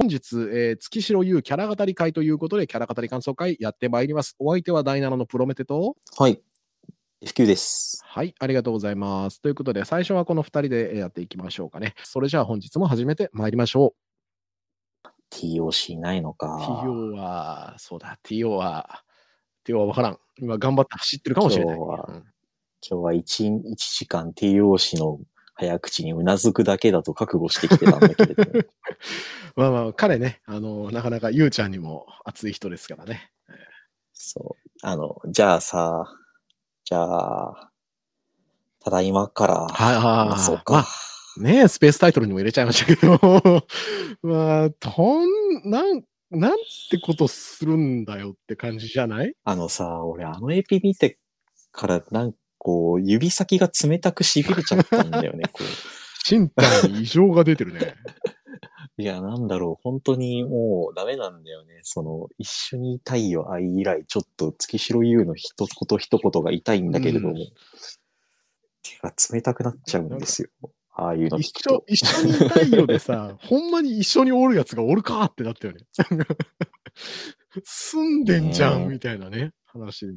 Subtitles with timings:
[0.00, 4.34] 本日、えー月城優キャラ語り会ということで、キャラ語り感想会やってまいります。
[4.38, 6.40] お相手は第7のプロメテと、はい。
[7.22, 8.02] F9 です。
[8.06, 9.42] はい、ありがとうございます。
[9.42, 11.92] ということで、最初はこの2人でやっていきましょうかね。
[12.02, 13.92] それじゃあ本日も始めてまいりましょ
[15.30, 16.34] TOC ないのう。
[16.34, 16.56] か。
[16.82, 19.04] TO は、そうだ、TO は、
[19.66, 20.18] TO は分からん。
[20.38, 21.76] 今頑張って走ってるかもしれない。
[21.76, 22.24] 今日はうん
[22.82, 25.20] 今日は 1, 1時間 TOC の
[25.60, 28.60] 早口にうなずくだけだと覚悟してきてたんだけれども。
[29.56, 33.30] まあまあ、彼ね、あの、なかなかゆうちゃんにも熱い人ですからね。
[34.14, 34.68] そう。
[34.82, 36.06] あの、じゃあさ、
[36.84, 37.70] じゃあ、
[38.82, 40.88] ただいまから、はいはい話そうまあか。
[41.38, 43.18] ねえ、スペースタイトルにも入れちゃいましたけど、
[44.22, 46.58] まあ、とん、なん、なん
[46.90, 49.34] てことするんだよって感じじゃない？
[49.44, 51.18] あのさ、俺あのエピ見て
[51.72, 55.66] から、なんかこう、指先が冷たく痺れちゃったんだよね、 こう。
[56.30, 57.94] 身体に異常が出てるね。
[58.98, 61.80] いや、なんだろう、本当にもうダメなんだよね。
[61.84, 67.36] その、一緒にいたいよ、愛以来、ちょっと月城優の一言一言が痛いんだけれども、うん
[68.82, 70.48] 手が冷たくなっちゃうんですよ。
[70.92, 71.84] ああいうの聞一緒。
[71.86, 75.80] 一緒にいたいよでさ、ほんまに一緒におるやつがおるかってなったよね。
[77.64, 80.12] 住んでんじゃん、みたいなね、話で。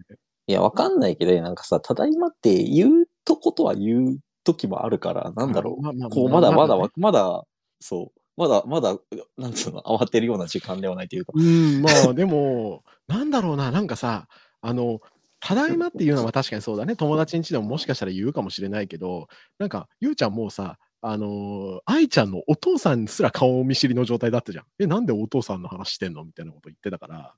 [0.48, 5.82] いや、わかんないけど、なんかさ、ただいまって言うとことは言う時もあるから、なんだろう。
[5.82, 7.44] まあまあこう、まだまだねわ、まだ、
[7.80, 8.98] そう、まだ、まだ、
[9.38, 11.32] なんつうの、慌てるような時間ではないというか。
[11.36, 14.28] うん、まあでも、なんだろうな、なんかさ、
[14.62, 15.00] あの、
[15.40, 16.96] ただいまっていうのは確かにそうだね。
[16.96, 19.28] 友達ん家でももしかしたら言うかもしれないけど、
[19.60, 24.66] なんか、ゆうちゃんもうさ、あのー愛ちゃんのお父さんすら顔見知りの状態だったじゃん。
[24.80, 26.24] え、なんでお父さんの話してんの？
[26.24, 27.36] みたいなこと言ってたから、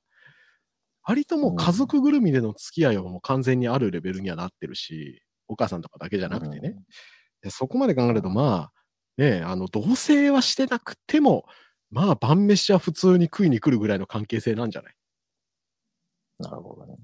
[1.05, 6.75] 割ともう家族ぐるみでの付き合いはもう完全にあるレベルにはなってるし、お母さんとかだけじゃなくてね。
[7.41, 8.71] でそこまで考えると、まあ、
[9.17, 11.45] ねえ、あの、同棲はしてなくても、
[11.91, 14.95] まあ、晩飯は普通に食いに来るぐらいの関係性なんじゃない？
[16.39, 16.97] なるほどね。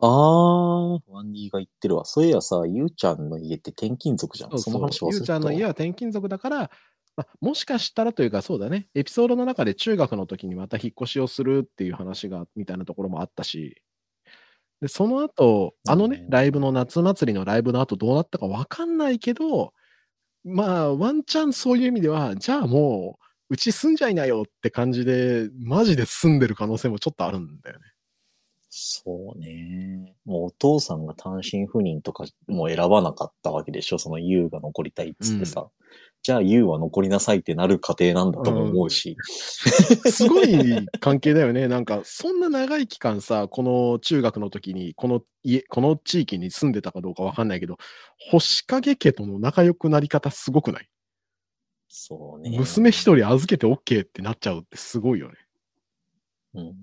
[0.00, 2.04] あー、ワンディが言ってるわ。
[2.04, 4.58] そういやさ、ゆうちゃんの家って転勤族じゃん。
[4.58, 6.70] その話忘ゆうちゃんの家は転勤族だから、
[7.16, 13.80] まあ、もしかしたらというか、そうだね、エピソードの中で中学の時にまた引っ越しをするっていう話が、みたいなところもあったし、
[14.82, 19.72] で、その後、あのねう、んライブの夏祭りのライブの後どうなったかわかんないけど、
[20.44, 23.18] まあ、ワンチャンそういう意味では、じゃあも
[23.50, 27.84] う、うち住んじゃいなよって感じで、マジで住んでる可能性もちょっとあるんだよね。
[28.70, 30.14] そうね。
[30.24, 33.98] もうお父さんが単身赴任とかも選ばなかったわけでしょ？
[33.98, 35.68] そのユウが残りたいっつってさ。
[36.26, 39.16] じゃあユウは残りなさいってなる過程なんだとも思うし。
[40.10, 41.68] すごい関係だよね。
[41.68, 47.76] なんか、そんな長い期間さ、この中学の時に、この家、この地域に住んでたかどうかわかんないけど、
[48.32, 50.88] 星影家との仲良くなり方すごくない？
[51.86, 52.58] そうね。
[52.58, 55.34] 娘一人預けて OK ってなっちゃうってすごいよね。
[56.54, 56.74] うん。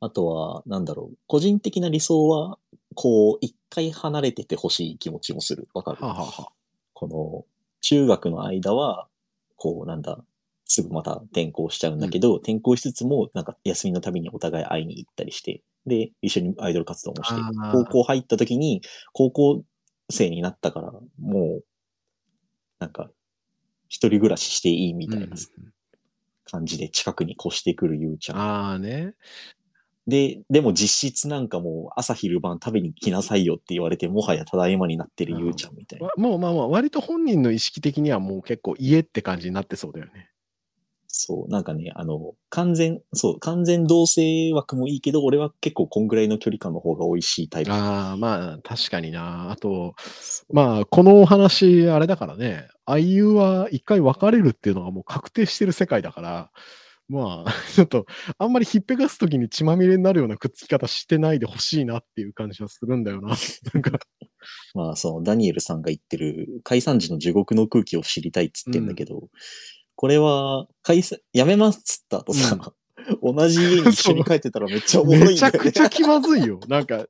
[0.00, 1.16] あとは、なんだろう。
[1.26, 2.58] 個人的な理想は、
[2.94, 5.68] こう、一回離れててほしい気持ちもする。
[5.72, 6.04] わかる？
[6.04, 6.52] はあ、はあはあ、
[6.92, 7.46] この、
[7.80, 9.08] 中学の間は、
[9.56, 10.24] こう、なんだ、
[10.66, 18.82] すぐまた転校しちゃうんだけど、転校しつつも、なんか休みのたびにお互い会いに行ったりして、で、一緒にアイドル活動もして高校入った時に、
[19.12, 19.64] 高校
[20.10, 21.64] 生になったから、もう、
[22.80, 23.12] なんか、
[23.88, 25.36] 一人暮らししていいみたいな
[26.44, 28.38] 感じで近くに越してくるゆうちゃん。
[28.38, 29.14] ああね。
[30.06, 36.06] で、でも実質なんかもう朝昼晩食べに来なさいよって言われて、もはやただいまになってるゆうちゃんみたいな。
[36.06, 40.30] わもうまあまあ、割と本人の意識的にはもう結構家って感じになってそうだよね。
[41.12, 47.72] そう、なんかね、あの、完全、そう、完全同性枠もいいけど、俺は結構こんぐらいの距離感の方が美味しいタイプ。
[47.72, 49.50] ああ、まあ、確かにな。
[49.50, 49.94] あと、
[50.52, 56.50] まあ、このお話、あれだからね、IU は一回別れるっていうのがもう確定してる世界だから、
[57.10, 58.06] まあ、ちょっと、
[58.38, 63.34] あんまりひっぺがすときに血まみれになるようなくっつき方してないでほしいなっていう感じはするんだよな。
[63.74, 63.98] なんか、
[64.74, 69.28] まあ、その、ダニエルさんが言ってる、解散時の地獄の空気を知りたいっつってんだけど、
[69.96, 72.72] これは、解散、やめますっつった後さ、
[73.20, 75.72] 同じ家に一緒に帰ってたらめっちゃおもろいめちゃんだよね。
[75.72, 76.60] くちゃ気まずいよ。
[76.68, 77.06] なんか、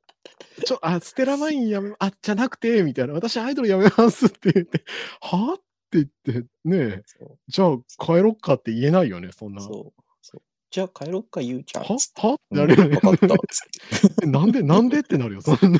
[0.65, 4.83] ちょ、あ、ステラマインやめ、あ、じゃなくて、みたいな、私アイドルやめますって言って、
[5.21, 7.03] はって言って、ね
[7.47, 9.61] じゃあ帰ろっかって言えないよね、そんな。
[9.61, 10.01] はそう。
[10.21, 10.41] そう
[10.71, 11.83] じゃあ帰ろっか、ゆうちゃん。
[11.83, 11.95] は？
[11.97, 12.95] つってなるよね。
[12.95, 13.27] わかった。
[14.27, 15.79] なんで、なんでってなるよ、そんな。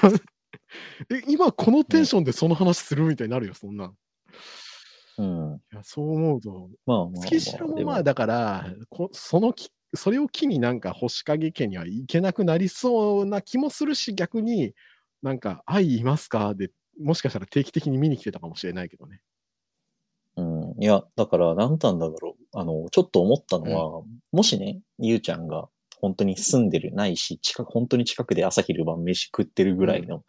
[1.09, 3.97] え、今このテンションでその話するみたいになるよ、そんなん。
[5.17, 5.61] うん。
[5.71, 7.25] いや、そう思うと、まあまあ、まあ。
[7.25, 14.73] 月城もでまあ、だから、こそのき、それを機になんか星影家には行けなくなりそうな気もするし、逆に
[15.21, 16.53] なんか、愛いますか？
[16.55, 19.21] で、もしかしたら定期的に見に来てたかもしれないけどね。
[20.37, 20.75] うん。
[20.81, 22.59] いや、だから、なんなんだろう。
[22.59, 25.67] あの、ちょっと思ったのは、もしね、ゆうちゃんが
[25.99, 30.23] 本当に住んでるないし、近く、本当に近くで朝昼晩飯食ってるぐらいの、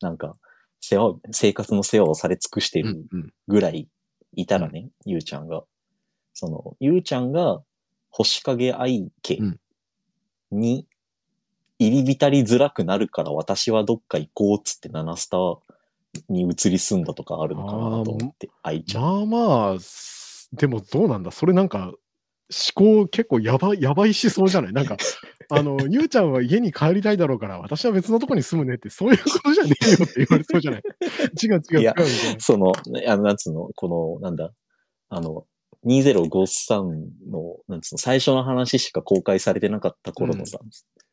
[0.00, 0.34] なんか、
[0.80, 3.32] 世話を、生活の世話をされ尽くしてるうんうん。
[3.48, 3.88] ぐらい
[4.36, 5.64] いたらね、ゆうちゃんが。
[6.34, 7.62] その、ゆうちゃんが
[8.10, 9.60] 星影愛家うん
[10.50, 10.86] に
[11.78, 15.36] 入り浸りづらくなるから私はどっか行こうっつってナナスタ
[16.28, 19.28] に移り住んだとかあるのかなと思って、愛ちゃん。
[19.30, 21.92] まあまあ、すでもどうなんだそれなんか、
[22.50, 24.72] 思考結構やばい、やばい思想じゃない？
[24.72, 24.96] なんか、
[25.50, 30.82] あの、ゆうちゃんは家に帰りたいだろうから、私は別のとこに住むねって、そういうことじゃねえよって言われそうじゃない？
[31.44, 31.94] 違う違う違う。
[32.40, 34.50] その、ねあの、なんつうの、この、なんだ、
[35.10, 35.44] あの、
[35.84, 40.58] 2053の、なんつうの、最初の話しか公開されてなかった頃のさ、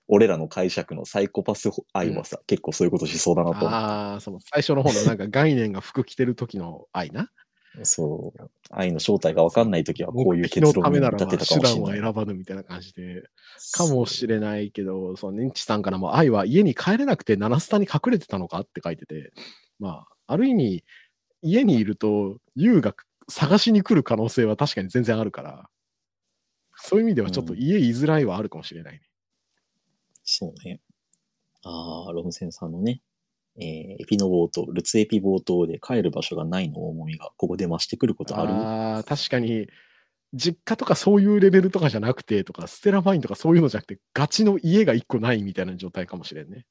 [0.07, 7.29] 俺らの解釈のサイコパス愛はさ、結構そういうことしそうだなとああ、その最初の方のなんか概念が服着てる時の愛な。
[7.83, 8.51] そう。
[8.69, 12.13] 愛の正体がわかんないときはこういう結論に立てたか手段をもしれない。
[12.13, 13.23] 選ばぬみたいな感じで、
[13.73, 19.33] かもしれないけど、その認知さんからも愛は家に帰れなくて七スタに隠れてたのかって書いてて、
[19.79, 20.83] まあ、ある意味、
[21.41, 22.95] 家にいると、優が
[23.27, 25.69] 探しに来る可能性は確かに全然あるから、
[26.77, 29.01] そういう意味ではちょっと家居づらいはあるかもしれないね。
[30.25, 30.81] そうね。
[31.63, 33.01] ああ、ロムセンさんのね、
[33.57, 33.65] えー
[34.01, 38.51] エピの冒頭、ルツエピ冒頭で帰る場所がないの重みがここで増してくることある？
[38.51, 39.67] ああ、確かに、
[40.33, 46.65] 実家とかそういうレベルとかじゃなくてとか、ステラマインとかそういうのじゃなくて、ガチの家が一個ないみたいな状態かもしれんね。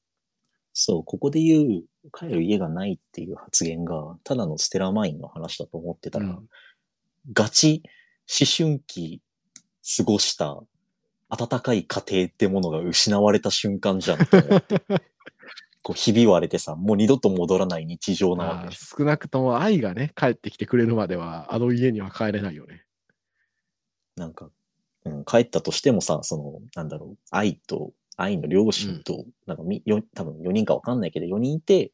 [0.74, 6.48] そう、ここで言う、帰る家がないっていう発言が、ただのステラマインの話だと思ってたら、うん
[7.32, 7.82] ガチ
[8.28, 9.22] 思春期
[9.96, 10.62] 過ごした
[11.28, 14.82] 温かい家庭ってものが失われた瞬間じゃんと思って。
[15.82, 18.76] こう、ひび割れてさ、もう二度と戻らない日常なわまあけ。
[18.76, 22.84] 少なくとも愛がね、帰ってきてくれるまでは、あの家には帰れないよね。
[24.16, 24.50] なんか、
[25.04, 31.92] うん、帰ったとしてもさ、その、なんだろう、愛と、愛の両親と、なんかみ、よ、多分4人かわかんないけど、4人いて、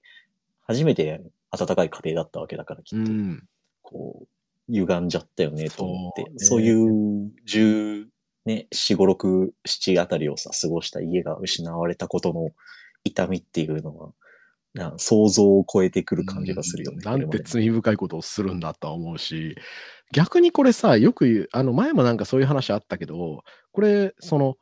[0.62, 3.48] 初めて温かい家庭だったわけだから、きっと、うん。
[3.82, 6.30] こう、歪んじゃったよね、と思って。
[6.36, 8.06] そう,、ねいう、10、
[8.44, 12.50] ね、4、5、6、7あたりをさ、過ごした家が失われたことの
[13.04, 14.12] 痛みっていうのは、
[14.72, 16.98] な想像を超えてくる感じがするよね。
[16.98, 19.56] うんなんて罪深いことをするんだとは思うし、
[20.12, 23.42] 逆にこれさ、よく言う、あの前もなんかそういう話あったけど、
[23.72, 24.56] これ、その、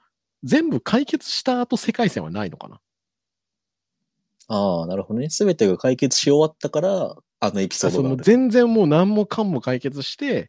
[0.44, 2.80] 全部解決した後世界線はないのかな？
[4.48, 5.30] ああ、なるほどね。
[5.30, 8.22] すべてが解決し終わったから、あのエピソードが。
[8.22, 10.48] 全然もう何もかんも解決して、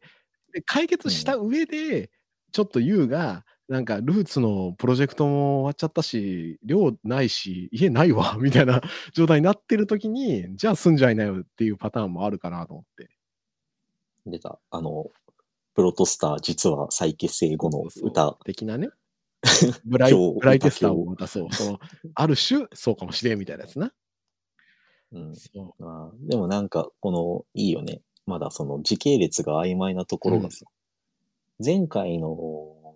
[0.54, 2.10] で解決した上で、
[2.52, 8.82] ちょっと優が、なんかルーツのプロジェクトも終わっちゃったし、寮ないし、家ないわ、 みたいな
[9.14, 13.10] 状態になってる時に、じゃあ住んじゃいなよっていうパターンもあるかなと思って。
[14.26, 14.60] 出た。
[14.72, 15.12] あの、
[15.76, 18.38] プロトスター、実は再結成後の歌。
[18.44, 18.90] 的なね。
[19.86, 21.80] ブライブライテスターをまたそう、その、
[22.16, 23.94] ある種、そうかもしれんみたいなやつな。
[25.12, 25.36] うん。
[25.36, 28.02] そまあ、でもなんか、この、いいよね。
[28.26, 30.66] まだその時系列が曖昧なところがさ、
[31.64, 32.96] 前回の、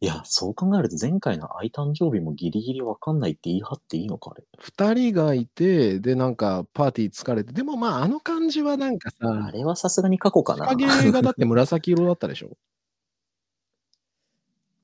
[0.00, 4.44] いや、そう考えると前回の愛誕生日もギリギリわかんないって言い張っていいのか、あれ。
[4.58, 4.60] う。
[4.62, 10.66] 二人がいて、で、なんか、パーティー疲れて、でもまあ、あの感じはなんかあさ、れはさすがに過去かな。
[10.66, 12.56] 影がだって紫色だったでしょ？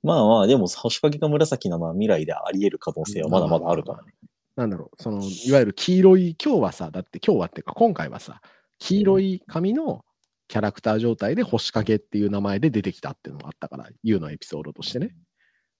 [0.03, 4.13] まあまあ、でも、星影が紫なのは未来であり得る可能性はまだまだあるからね。
[4.57, 8.41] なんだろう、その、いわゆる黄色い、今日はさ、だって今日はっていうか、今回はさ、
[8.79, 10.05] 黄色い髪の
[10.49, 15.15] キャラクター状態で星影っていう名前で出てきたっていうのがあったから、U のエピソードとしてね。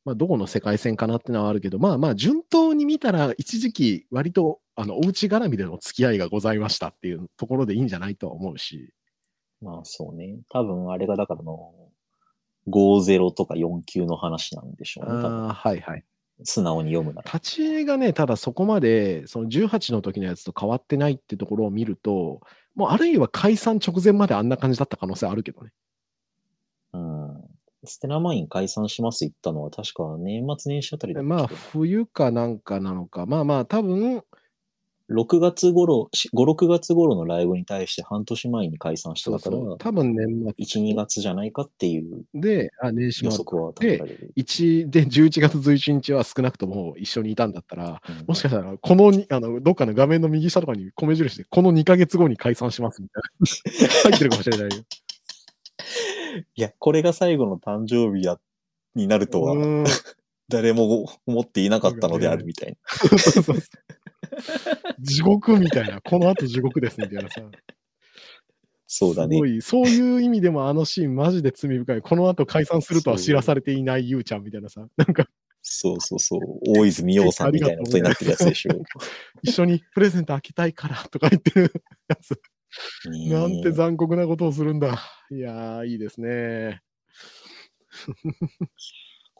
[0.05, 8.93] まあ、どこの世界線かなってのはあるけど、まあまあ、順当に見たら、一時期、割と、あの、おうち絡みでの付き合いがございましたっていうところでいいんじゃないとは思うし、
[9.61, 10.39] まあそうね。
[10.51, 11.73] 多分あれがだからの、
[12.69, 15.13] 50とか49の話なんでしょうね。
[15.13, 16.05] ああ、はいはい。
[16.45, 17.33] 素直に読むなら。
[17.33, 22.41] 立ち絵がね、ただそこまで、その18の時のやつと変わってないってところを見ると、
[22.77, 25.73] もうあるいは解散直前まであんな感じだった可能性あるけどね。
[26.93, 27.43] うん。
[27.85, 33.27] ステラマイン解散します言ったのは確か年末年始あたりだまあ、冬かなんかなのか。
[33.27, 34.23] まあまあ、多分、
[35.11, 44.33] 6月頃、し5、6月頃のライブに対して半年前に解散してたから、多分年1、2月じゃないかっていう末で、あ、年始も予測は立てられる。
[44.37, 54.11] 1で11月11日は少なくとも一緒にいたんだったら、うんもしかしたら、このに、あの、どっかの画面の右下とかに米印で、この2ヶ月後に解散しますみたいな。
[54.11, 54.85] 入ってるかもしれないよ。
[56.55, 58.39] いや、これが最後の誕生日や、
[58.95, 59.55] になるとは、
[60.49, 62.77] 誰も思っていなかったのであるみたいな。
[63.09, 63.57] そうそうそう
[65.01, 67.43] 地獄みたいな、この後地獄ですみたいなさ。
[68.89, 69.47] そうだねすご。
[69.47, 72.03] い、そういう意味でもあのシーンマジで罪深い。
[72.03, 75.27] この後解散するとは知らされていないゆうちゃんみたいなさ、なんか
[75.69, 76.41] そうそうそう。
[76.79, 78.73] 大泉洋さんみたいなことになってるやつでしょ。
[79.43, 81.73] 一緒にプレゼント開けたいからとか言ってる
[82.09, 82.41] やつ。
[83.29, 85.01] なんて残酷なことをするんだ。
[85.31, 86.83] いやー、いいですね。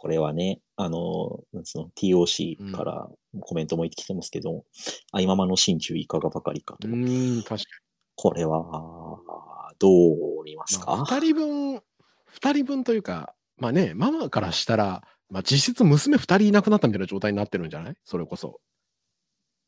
[0.07, 3.09] これはね、あの、なんつうの、TOC から
[3.41, 4.65] コメントも言ってきてますけど、
[5.11, 6.87] あいままの心中いかがばかりかうと。
[6.87, 7.71] ーん、確か
[8.15, 10.85] これは、どう見ますに。
[10.85, 11.83] か、まあ二人分、
[12.27, 17.97] 二人分というか、まあね、ママからしたら、まあ実質娘二人いなくなったみたいな状態になってるんじゃない？
[18.05, 18.61] それこそ。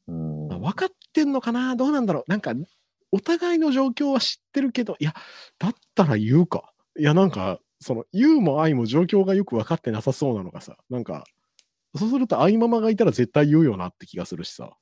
[0.07, 1.75] うんまあ、分かってんのかな？
[1.75, 2.25] どうなんだろう？
[2.29, 2.53] なんか、
[3.11, 5.15] お互いの状況は知ってるけど、いや、
[5.59, 6.73] だったら言うか。
[6.97, 11.25] いや、なんか、その、言うも愛も状況がよく分かってなさそうなのがさ、なんか、
[11.97, 14.77] そうすると愛ママがいたら絶対言うよなって気がするしさ。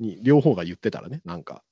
[0.00, 1.62] に、両方が言ってたらね、なんか。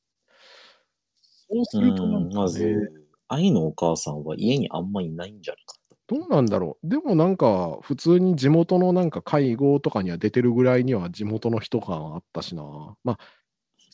[1.23, 2.89] そうするとなんかうんまずね、、
[3.29, 5.75] 愛のお母さんは家にあんまいないんじゃないか
[6.07, 6.89] どうなんだろう。
[6.89, 12.63] でもなんか、普通に地元のなんか会合とかには出てるぐらいには地元の人感あったしな。
[13.05, 13.19] まあ、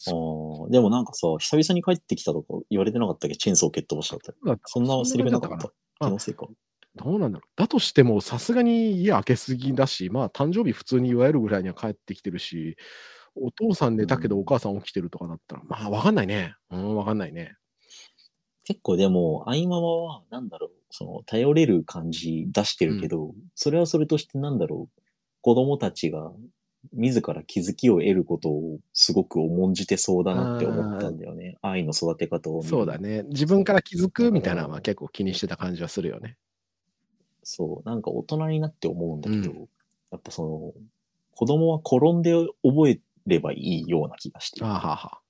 [0.07, 3.37] あーでもなんかさ、久々に帰ってきたとか言われてなかったっけ？
[3.37, 5.73] チェーンソー蹴っ飛ばしたったそんなセリフなかった？
[6.01, 6.47] 気のせいか。
[6.97, 7.51] どうなんだろう？
[7.57, 12.77] だとしても、さすがに家開けすぎだし、まあ、誕生日普通に祝えるぐらいには帰ってきてるし、
[13.37, 16.55] お父さん寝たけどうんお母さん起きてるとかだったら、まあ、わかんないね。
[16.71, 17.55] うん、わかんないね。
[18.65, 25.01] 結構でも、愛ママは、なんだろう、その、頼れる感じ出してるけど、それはそれとしてなんだろう、
[25.43, 26.33] 子供たちが
[26.93, 31.57] 自ら気づきを得ることをすごく重んじてそうだなって思ったんだよね。
[31.63, 33.25] 愛の育て方をそうだね。
[33.25, 36.37] 自分から気づくみたいなのは結構気にしてた感じはするよね。
[37.43, 39.69] そう、なんか大人になって思うんだけど、う
[40.11, 40.75] やっぱその、
[41.33, 44.65] 子供は転んで覚えればいいような気がして。
[44.65, 45.21] ああはあはあ。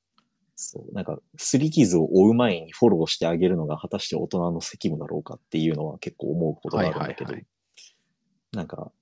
[0.57, 7.47] そう、なんか、擦り傷を負う前にフォローしてあげるのが果たして大人の責務だろうかっていうのは結構思うことがあるんだけど、はいはいはい。
[8.53, 8.93] なんか、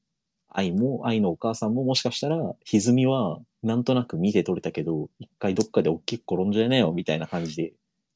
[0.48, 7.72] 愛も、愛のお母さんももしかしたら、歪みはなんとなく見て取れたけど、一回どっかで大きく転んじゃいなよみたいな感じで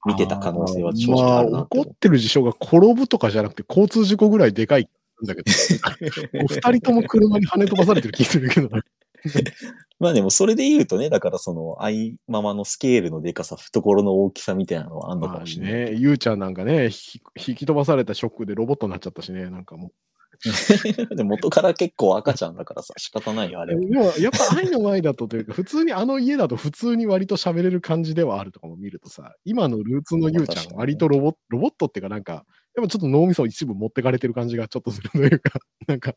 [0.07, 4.89] 見てた可能性は正直あるなまあ、怒ってる事象が転ぶとかじゃなくて、交通事故ぐらいでかい
[5.23, 5.51] んだけど、
[6.39, 8.83] もう二人とも車に跳ね飛ばされてる気するけどね。
[10.01, 15.93] まあでもそれで言うとね、だからその愛ママのスケールのでかさ、懐の大きさみたいなのはあんのかまあもしれない。
[15.93, 19.93] ね、ゆうちゃんなんかね、ひ引き飛ばされたショックでロボットになっちゃったしね、なんかも
[21.14, 23.78] で元から結構赤ちゃんだからさ、仕方ないよ、あれう。
[23.78, 23.82] は。
[23.82, 32.44] でもやっぱ愛の前だとというか、普通にあの家だと普通に割と喋れる感じではあるとかも見るとさ、今のルーツのゆうちゃん、割とロボロボットっていうかなんか、
[32.75, 36.14] やっぱちょっと脳みそ一部持ってかれてる感じがちょっとするというか、 なんか、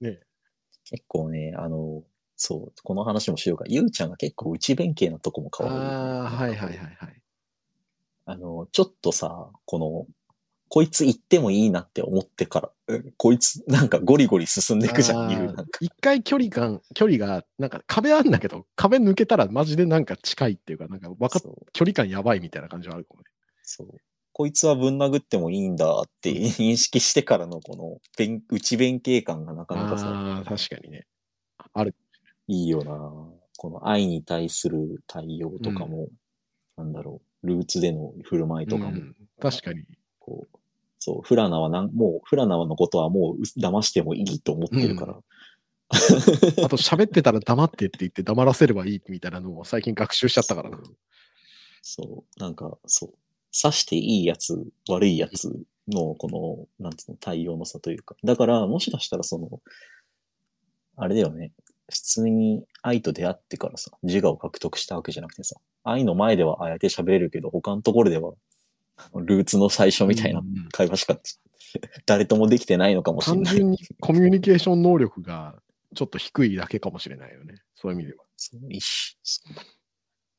[0.00, 0.20] ね
[0.84, 2.02] 結構ね、あの、
[2.36, 3.64] そう、この話もしようか。
[3.68, 5.90] ゆうちゃんが結構内弁慶なとこも可愛いよね、あ
[6.26, 7.22] あ、はいはいはいはい。
[8.24, 10.06] あの、ちょっとさ、この、
[10.72, 15.64] こいつ行ってもいいなって思ってから、えこいつなんかゴリゴリ進んでいくじゃん、あーゆうなんか。
[15.80, 23.26] 一回距離感、距離が、なんか壁あんだけど、壁抜けたらマジでなんか近いっていうか、なんかわかっ距離感やばいみたいな感じはあるかもね。
[23.64, 23.88] そう。
[24.32, 31.06] こいつはぶん殴ってもいいんだって認識してからのこの弁、内弁慶感がなかなかさ、ああ、確かにね。
[31.72, 31.96] ある。
[32.46, 32.92] いいよな
[33.56, 36.08] この愛に対する対応とかも、
[36.76, 39.84] なんだろう、ルーツでの振る舞いとかも、うん確かに。
[40.18, 40.59] こう、
[41.00, 45.18] そう、フラナはなん、もう、フラナのことはもうう騙してもいいと思ってるから。
[45.90, 50.78] あと喋ってたら黙ってって言って黙らせればいいみたいなのを最近学習しちゃったからな。
[51.82, 53.10] そう、なんか、そう、
[53.60, 55.50] 刺していいやつ、悪いやつ
[55.88, 58.14] の、この、なんつうの、対応の差というか。
[58.22, 59.60] だから、もしかしたらその、
[60.96, 61.52] あれだよね。
[61.90, 68.34] 普通に愛と出会ってからさ、自我を獲得したわけじゃなくてさ、愛の前ではああやって喋れるけど、他のところでは、
[69.14, 70.42] ルーツの最初みたいな
[70.72, 71.18] 会話しか、
[72.06, 73.44] 誰ともできてないのかもしれない。
[73.44, 75.60] 単純にコミュニケーション能力が
[75.94, 77.62] ちょっと低いだけかもしれないよね。
[77.74, 78.24] そういう意味では。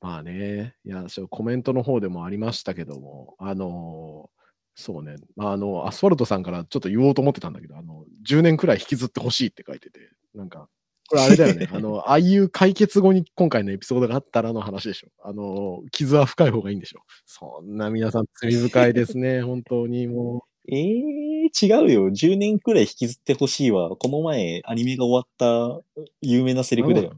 [0.01, 4.41] まあね、いや、そうコメントの方でもありましたけども、あのー
[4.75, 9.99] そうね、まあ、あの、アスファルトさんからちょっと言おうと思ってたんだけど、あの、10年くらい引きずってほしいって書いてて、
[10.33, 10.69] なんか、
[11.11, 15.09] これあれだよね、 あの、ああいう解決後に今回のエピソードがあったらの話でしょ。
[15.21, 17.01] あの、傷は深い方がいいんでしょ。
[17.25, 22.09] そんな皆さん罪深いですね、 本当にもええー、違うよ。
[22.11, 23.95] 10年くらい引きずってほしいわ。
[23.97, 27.13] この前、アニメが終わった有名なセリフだよ。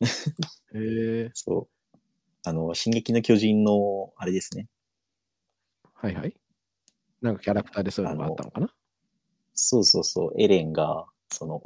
[0.00, 0.78] う。
[0.78, 1.98] へえ そう。
[2.44, 4.68] あの、進撃の巨人の、あれですね。
[5.94, 6.34] はいはい。
[7.20, 8.74] なんかキャラクターでそういうのがあったのかな？
[9.52, 10.34] そうそうそう。
[10.40, 11.62] エレンが、その、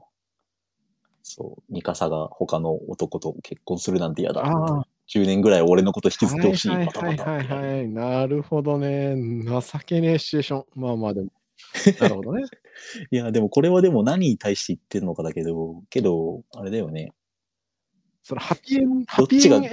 [1.23, 4.45] そう、ミカサが他の男と結婚するなんて嫌だ。
[4.45, 6.69] ああ、10年ぐらい俺のこと引きずってほしい。
[6.71, 7.88] はいはいはいなるはい。
[7.88, 9.14] なるほどね。
[9.45, 10.64] 情けねえシチュエーション。
[10.75, 11.31] まあまあでも。
[12.00, 12.45] なるほどね。
[13.11, 17.12] いや、でもこれはでも何に対して言ってるのかだけど、けど、あれだよね。
[18.25, 19.23] そのハッピーエンハ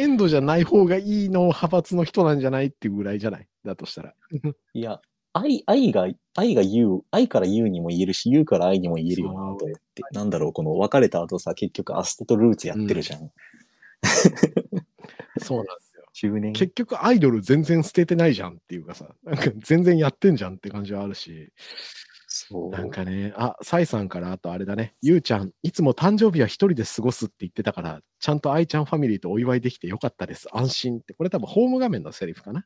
[0.02, 3.48] エンドじゃない方がいいの派閥の人なんじゃないっていうぐらいじゃない？
[3.64, 4.14] だとしたら。
[4.74, 5.02] いや、
[5.34, 9.58] 愛、愛が、愛が言う、愛から言うにも言えるし、言うから愛にも言えるよなと思っ
[9.96, 10.04] て。
[10.12, 13.32] なんだろう、この別れた後さ、結局アステとルーツやってるじゃん。
[15.40, 16.32] そうなんですよ。
[16.32, 16.54] 10年。
[16.54, 21.52] 結局アイドル全然捨ててないじゃんっていうかさ、なんか全然やってんじゃんって感じはあるし、
[22.28, 22.70] そう。
[22.70, 30.48] なんかね、あ、サイさんからあとあれだね、ゆうちゃん、いつも誕生日は一人で過ごすって言ってたから、ちゃんと愛ちゃんファミリーとお祝いできてよかったです。
[30.52, 31.14] 安心って。
[31.14, 32.66] これ多分ホーム画面のセリフかな。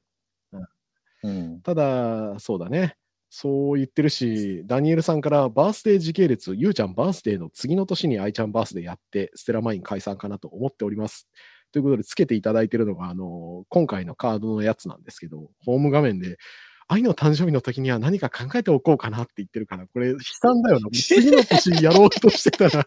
[1.23, 1.61] うん。
[1.61, 2.95] ただ、そうだね。
[3.29, 11.27] そう言ってるし、ダニエルさんからバースデー時系列、ゆうちゃんバースデーの次の年に愛ちゃんバースデーやって、ステラマイン解散かなと思っております。
[11.71, 16.37] ということで、つけていただいてるのが、あの、今回のカードのやつなんですけど、ホーム画面で、
[16.87, 20.89] 愛の誕生日の時には何か考えておこうかなって言ってるから、これ悲惨だよな。
[20.93, 22.85] 次の年やろうとしてたら、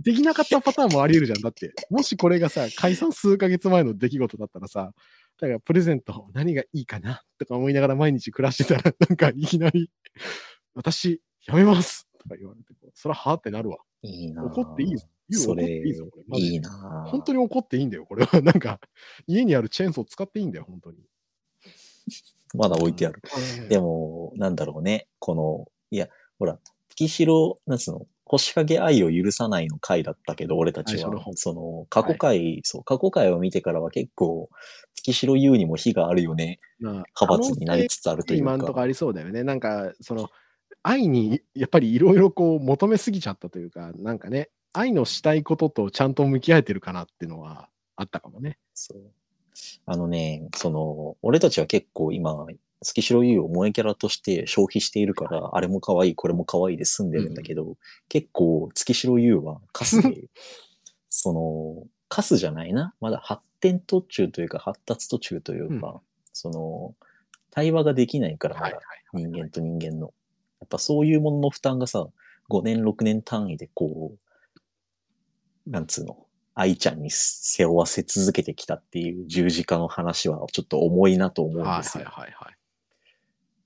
[0.00, 1.42] できなかったパターンもあり得るじゃん。
[1.42, 4.92] だって、もしこれがさ、解散数ヶ月前の出来事だったらさ、
[5.38, 9.90] だからプレゼント何がいいかなとか思いながら毎日暮らしてたら、なんかいきなり、
[10.74, 13.78] 私、やめますとか言われて、それははってなるわ。
[14.02, 15.06] いいな怒っていいぞ。
[15.28, 16.38] ゆうそ怒っいいぞ、これ。
[16.38, 18.40] いいな本当に怒っていいんだよ、これは。
[18.42, 18.80] なんか、
[19.26, 20.98] 家にあるチェーンソー使っていいんだよ、本当に。
[22.54, 23.20] まだ置いてある。
[23.60, 25.08] うんでも、なんだろうね。
[25.18, 31.24] この、いや、ほら、月城、なんつうの、星影愛を許さないの回だったけど、俺たちは。
[31.34, 34.50] その、過去回、そう、過去回を見てからは結構、
[34.94, 38.54] 月城優にも火があるよね、まあ派閥になりつつあるというか。
[38.54, 39.44] 今んとこありそうだよね。
[39.44, 40.28] なんか、その、
[40.82, 48.58] 愛にやっぱりいろいろこう求めすぎちゃったというか、なんかね、愛のしたいこととちゃんと向き合えてるかなっていうのはあったかもね。
[48.74, 49.12] そう。
[49.86, 52.46] あのね、その、俺たちは結構今、
[52.82, 57.76] 月城優を萌えキャラとして消費しているから、あれも可愛い、これも可愛いで済んでるんだけど、
[58.08, 60.28] 結構月城優はカスで、
[61.08, 62.94] その、カスじゃないな。
[63.00, 66.00] まだ発展途中というか、発達途中というか、
[66.32, 66.94] その、
[67.50, 68.78] 対話ができないから、まだ
[69.14, 70.12] 人間と人間の。
[70.60, 72.06] やっぱそういうものの負担がさ、
[72.50, 76.25] 5年、6年単位でこう、なんつうの、
[76.58, 82.04] 愛ちゃんに背負わせ続けてきたっていう十字架の話はちょっと重いなと思うんはいですよ。
[82.06, 82.56] はいはいはい。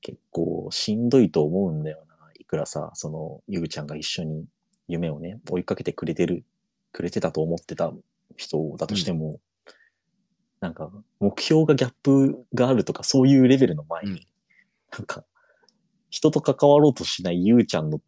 [0.02, 2.16] 結構しんどいと思うんだよな。
[2.36, 4.44] いくらさ、その、ゆうちゃんが一緒に
[4.88, 6.44] 夢をね、追いかけてくれてる、
[6.90, 7.92] くれてたと思ってた
[8.36, 9.38] 人だとしても、
[10.58, 14.20] なんか、目標がギャップがあるとか、そういうレベルの前に、うん
[14.90, 15.24] なんか、
[16.10, 18.00] 人と関わろうとしないゆうちゃんの、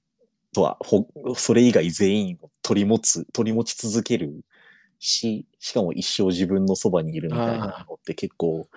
[0.53, 4.45] とは、ほ、それ以外全員を取り持つ、取り持ち続ける
[5.03, 8.69] し、しかも一生自分のそばにいるみたいなのって結構、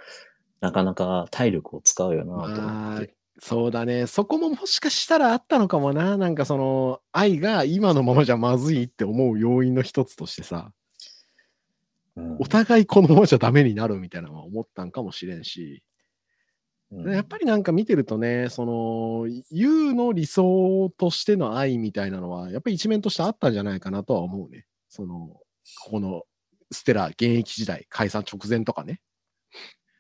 [0.59, 3.15] なかなか体力を使うよなと思まあって。
[3.39, 4.07] そうだね。
[4.07, 6.17] そこももしかしたらあったのかもな。
[6.17, 10.71] なんかその、愛が今のままじゃまずいって思う要因の一つとしてさ、
[12.15, 15.83] うんお互いこのままじゃダメになるみたいなのは思ったんかもしれんし、
[16.91, 24.65] うんやっぱりなんか見てるとね、その、優の理想としての愛みたいなのは、やっぱり一面としてあったんじゃないかなとは思うね。
[24.87, 25.41] その、
[25.83, 26.23] ここの
[26.71, 29.01] ステラ現役時代、解散直前とかね。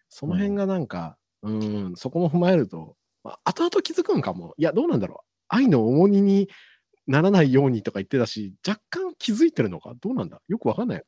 [0.09, 4.53] その辺がなんか、うん、そこも踏まえると、まあ、後々気づくんかも。
[4.57, 5.25] いや、どうなんだろう。
[5.47, 6.49] 愛の重荷に
[7.07, 9.93] ならないようにとか言ってたし、若干気づいてるのか？
[9.99, 10.41] どうなんだ？
[10.47, 11.03] よくわかんない。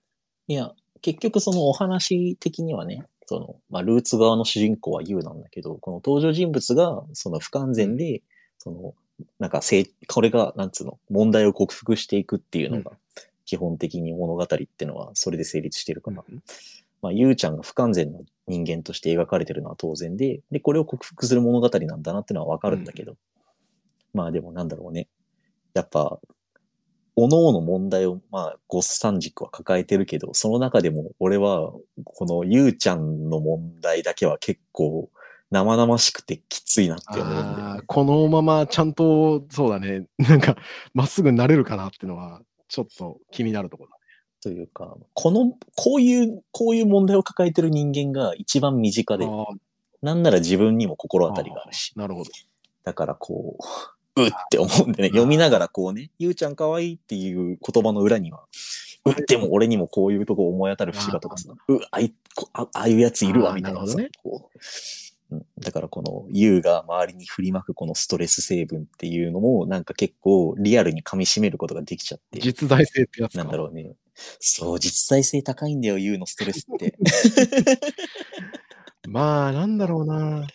[0.48, 8.22] いや、結局そのお話的にはね、その、まあ、ルーツ側の主人公はユウなんだけど、この登場人物が、その不完全で、
[8.58, 8.94] その、
[9.40, 12.92] なんかせい、これが、なんつうの、問題を克服していくっていうのが、
[13.48, 16.44] 基本的に物語っていうのは、それで成立してるから、うん
[17.02, 23.16] まあ、ユウちゃんが不完全な人間として描かれてるのは当然で、で、これを克服する物語なんだなってのはわかるんだけど、
[24.14, 25.08] まあでもなんだろうね。
[25.74, 26.20] やっぱ、
[27.16, 31.72] 各々問題を、まあ、ごっさん軸は抱えてるけど、その中でも俺は、
[32.04, 35.10] このゆうちゃんの問題だけは結構
[35.50, 37.50] 生々しくてきついなって思うんだよね。
[37.58, 37.84] あー。
[37.88, 40.58] このままちゃんと、そうだね、なんか、
[40.94, 43.98] まっすぐなれるかなっていうのは、ちょっと気になるところだ。
[44.42, 49.28] というか、この、こういう、こういう問題を抱えてる人間が一番身近で、
[50.02, 51.94] なんなら自分にも心当たりがあるし。
[51.96, 52.30] なるほど。
[52.84, 53.58] だからこ
[54.16, 58.46] う、うって思うんでね、読みながらこうね、ゆうちゃん可愛いっていう言葉の裏には、
[59.06, 64.02] うでも俺にもこういうとこ思い当たる節がとかさ、うあいこあ、ああいうやついるわ、みたいなさうう。
[64.02, 64.10] ん
[65.60, 73.40] だからこの、ゆうが周りに振りまくこのストレス成分っていうのも、なんか結構リアルに噛み締めることができちゃって、実在性ってやつか。
[73.40, 73.94] なんだろうね。
[74.40, 76.98] そう、実在性高いんだよ、ユウのストレスって。
[79.08, 80.48] まあ、なんだろうな。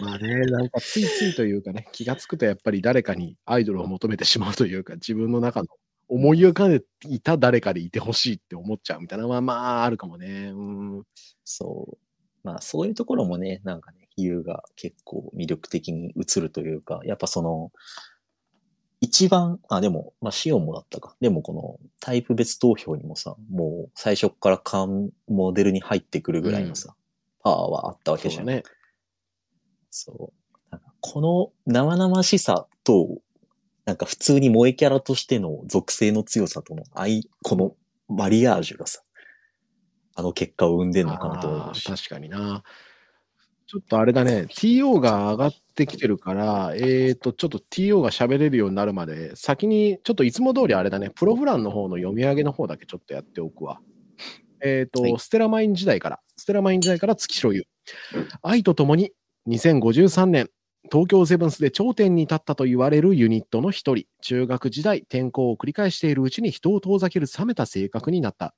[0.00, 5.66] まあね、なんかついついというかね、気がつくとやっぱり誰かにアイドルを求めてしまうというか、自分の中の
[6.08, 10.50] 思い浮かべていた誰かでいてほしいって思っちゃうみたいなのは、まあ、あるかもね。
[10.54, 10.62] う
[11.00, 11.02] ん。
[11.44, 11.98] そう。
[12.44, 17.72] まあ、そういうところもね、なんかね、ユウが結構魅力的に映るというか、やっぱその、
[19.00, 21.14] 一番、あ、でも、まあ、シオンもだったか。
[21.20, 26.96] でも、このタイプ別投票にもさ、もう最初から缶モデルに入ってくるぐらいのさ、
[27.42, 28.44] パワーはあったわけじゃん。
[28.44, 28.62] そうだね。
[29.90, 30.58] そう。
[30.70, 33.18] なんかこの生々しさと、
[33.84, 37.76] なんか普通に萌えキャラとしての属性の強さとの愛、この
[38.08, 39.00] マリアージュがさ、
[40.16, 41.86] あの結果を生んでんのかなと思あうし。
[41.88, 42.64] ー確かにな。
[43.70, 53.82] ちょっとあれだね、TO が上がってきてるから、えっ、と、ちょっと TO が喋れるようになるまで、先に、ちょっといつも通りあれだね、プロフランの方の読み上げの方だけちょっとやっておくわ。
[54.64, 57.64] えっ、と、はいステラマイン時代から、ステラマイン時代から月代ユウ。
[58.40, 59.12] 愛とともに
[59.46, 60.48] 2053年、
[60.90, 68.54] 東京セブンスで頂点に立ったと言われるユニットの一人、中学時代、転校を繰り返しているうちに人を遠ざける冷めた性格になった。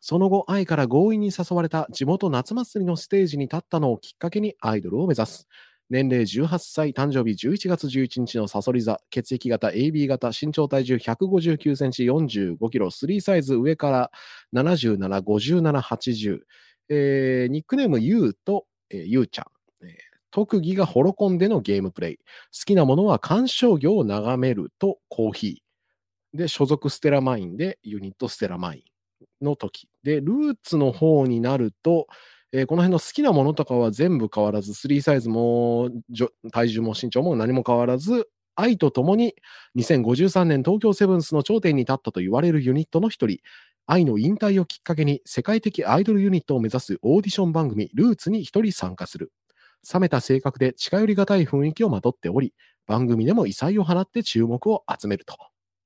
[0.00, 5.46] その後、愛から強引に誘われた地元夏祭りのステージに立ったのをきっかけにアイドルを目指す。
[5.90, 14.10] 年齢18歳、誕生日11月11日のサソリ座、血液型 AB 型、身長体重159センチ、45キロ、3サイズ上から
[14.54, 16.40] 77、57、80。
[16.88, 19.46] えーニックネーム U と、えー、ゆうちゃん。
[19.86, 22.16] えー特技がホロコンでのゲームプレイ。
[22.16, 22.22] 好
[22.64, 26.38] きなものは鑑賞魚を眺めるとコーヒー。
[26.38, 28.89] で、所属ステラマインでユニットステラマイン
[29.40, 29.88] の時。
[30.02, 32.06] で、ルーツの方になると、
[32.52, 35.88] えーこの辺の好きなものとかは全部変わらず、3サイズも
[36.52, 39.34] 体重も身長も何も変わらず、愛とともに
[39.76, 43.38] 2053年東京セブンスの頂点に立ったと言われるユニットの一人、
[43.86, 49.32] 愛の引退をきっかけに世界的アイドルユニットを目指すオーディション番組ルーツに一人参加する。
[49.92, 52.52] 冷めた性格で近寄りがたい雰囲気をまとっており、
[52.86, 55.36] 番組でも異彩を放って注目を集めると。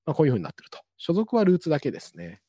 [0.06, 0.80] まあ、こういう風になってると。
[0.96, 2.40] 所属はルーツだけですね。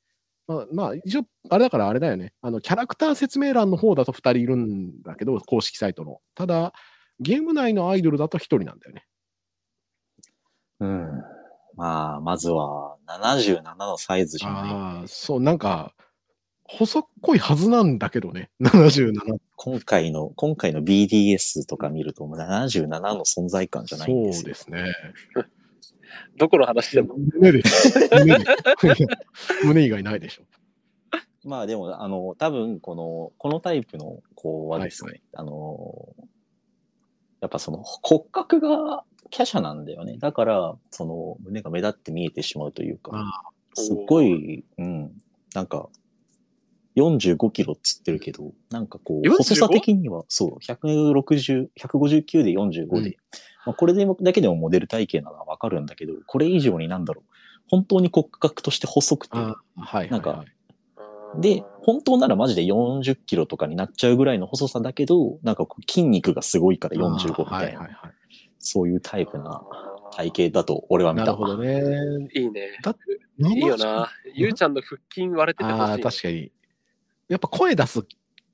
[0.48, 2.34] まあ、まあ、一応、あれだからあれだよね。
[2.42, 6.20] あの、キャラクター説明欄の方だと2人いるんだけど、公式サイトの。
[6.36, 6.74] ただ、
[7.20, 9.06] ゲーム内のアイドルだと1人なんだよね。
[10.80, 11.24] うん。
[11.76, 14.62] まあ、まずは77のサイズじゃない。
[14.72, 15.94] ああ、そう、なんか、
[16.68, 18.50] 細っこいはずなんだけどね。
[18.62, 19.14] 77。
[19.56, 24.42] 今回の、今回の BDS とか見るともう77の存在感じゃないんですよ。
[24.42, 24.94] そうですね。
[26.38, 27.16] どこの話でも。
[27.18, 27.64] 胸で、
[28.12, 28.46] 胸で。
[29.64, 30.44] 胸以外ないでしょ。
[31.46, 36.16] まあでも、あの、多分、この、このタイプの子はですね、はいあの、
[37.42, 40.18] やっぱその骨格が華奢なんだよね。
[40.18, 43.42] だから、その胸が目立って見えてしまうというか、あ
[43.76, 45.12] すっごい、うん、
[45.54, 45.90] なんか、
[46.96, 53.16] 45キロっつってるけど、なんかこう、45細さ的には、そう、160、159で45で、うん
[53.66, 57.32] まあ、これでもだけでもモデル体型なのはわかるんだけど、これ以上になんだろう、
[57.70, 60.48] 本当に骨格として細くて、はい、なんかはいはい
[61.40, 67.94] で、本当ならマジで40キロとかになっちゃうぐらいの細さだけど、なんかこう筋肉がすごいから45みたいな、はいはいはい。
[68.60, 69.62] そういうタイプな
[70.14, 71.26] 体型だと俺は見た。
[71.26, 71.82] なるほどね。
[72.34, 72.80] いいね。
[72.82, 72.96] だ
[73.38, 74.10] いいよな。
[74.34, 76.52] ゆうちゃんの腹筋割れててほしい、ああ、確かに。
[77.28, 78.06] やっぱ声出す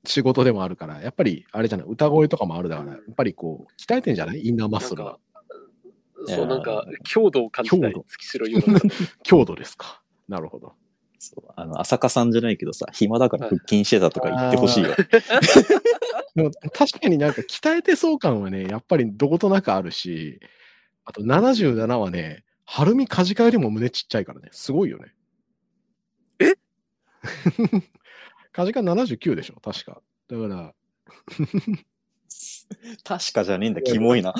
[0.04, 4.46] 仕事でもあるから、やっぱりあれじゃない、歌声とかもあるだから、やっぱりこう、鍛えてんじゃない？
[4.46, 5.18] インナーマッスルは。
[6.26, 8.04] そう、なんか、強度を感じたい強度。
[8.08, 10.02] 月城優の中で強度ですか。
[10.28, 10.72] なるほど。
[11.18, 14.90] そうあの、浅香さんじゃないけどさ、暇だから腹筋してたとか言ってほしいよ。
[16.34, 20.40] でも確かになんか鍛えてそう感はね、やっぱりどことなくあるし、
[21.04, 25.14] あと77はね、はるみかじかよりも胸ちっちゃいからね、すごいよね。
[26.40, 26.54] え？
[28.52, 30.02] かじか79でしょ、確か。
[30.28, 30.74] だから、
[33.04, 34.34] 確かじゃねえんだ、キモいな。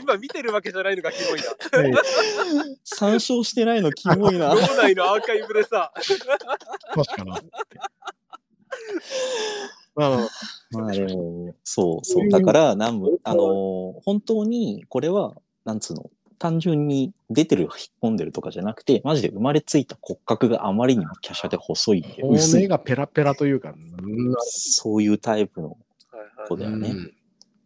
[0.00, 1.40] 今見てるわけじゃないのがキモい
[1.90, 2.02] な。
[2.84, 4.54] 参照してないのキモいな。
[4.54, 5.92] 脳内のアーカイブでさ、
[6.94, 7.40] 確かな。
[9.94, 10.10] まあ
[10.70, 10.92] まあ、
[11.64, 12.28] そうそう。
[12.30, 16.10] だから、なんも、あのー本当に、これは、なんつうの、
[16.42, 17.70] 単純に出てる、引っ
[18.02, 22.62] 込んでるとかじゃなくて、マジで生まれついた骨格があまりにも華奢で細いんで、薄い。
[22.62, 26.90] 骨がペラペラというか、うんそういうタイプのはい子だよね。
[26.90, 27.14] うん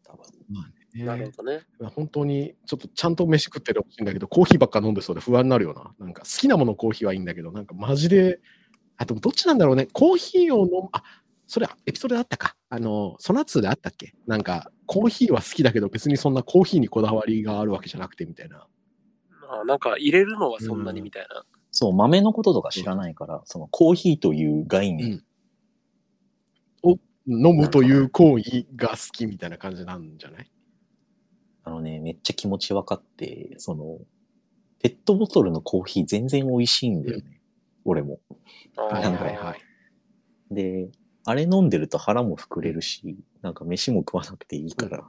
[0.05, 0.25] 多分
[0.61, 1.63] はい、なるほどね。
[1.95, 5.95] 本当にちょっとちゃんと飯食っててほしいんだけど、コーヒーばっか飲んでそうで不安になるよな。
[5.99, 8.41] なんか好きなものコーヒーはいいんだけど、なんかマジで、
[8.99, 9.87] あ、でもどっちなんだろうね。
[9.91, 11.03] コーヒーを飲む、あ、
[11.47, 12.57] それエピソードであったか。
[12.69, 14.15] あの、ソナツーであったっけ？
[14.27, 18.67] なんか、コーヒーは好きだけど別にそんなコーヒーにこだわりがあるわけじゃなくてみたいな。
[19.49, 21.45] あなんか入れるのはそんなにみたいな。
[21.71, 25.23] そう、豆のこととか知らないから、そのコーヒーという概念、
[27.29, 30.51] 飲むという行為が好きみたいな感じなんじゃない？
[31.65, 33.99] あのね、めっちゃ気持ち分かって、その、
[34.81, 37.41] ペットボトルのコーヒー全然美味しいんだよね。
[37.85, 38.21] 俺も。
[38.77, 40.55] はいなんかはいはい。
[40.55, 40.89] で、
[41.27, 45.05] あれ飲んでると腹も膨れるし、なんか飯も食わなくていいから、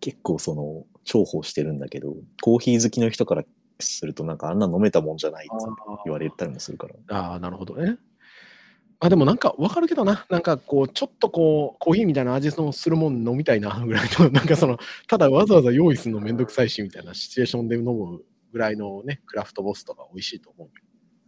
[0.00, 3.44] 結構その、重宝してるんだけど、コーヒー好きの人から
[3.78, 5.66] するとなんかあんな飲めたもんじゃないって
[6.06, 7.18] 言われたりもするから。
[7.18, 7.98] ああ、なるほどね。
[9.00, 10.24] あ、でもなんかわかるけどな。
[10.30, 14.78] なんかこう、ちょっとこう、コーヒーみたいな味のするもん飲みたいなぐらいの、 なんかその、
[15.08, 20.68] ただわざわざ用意するのめんどくさいしみたいなシチュエーションで飲むぐらいのね、クラフトボスとか美味しいと思う。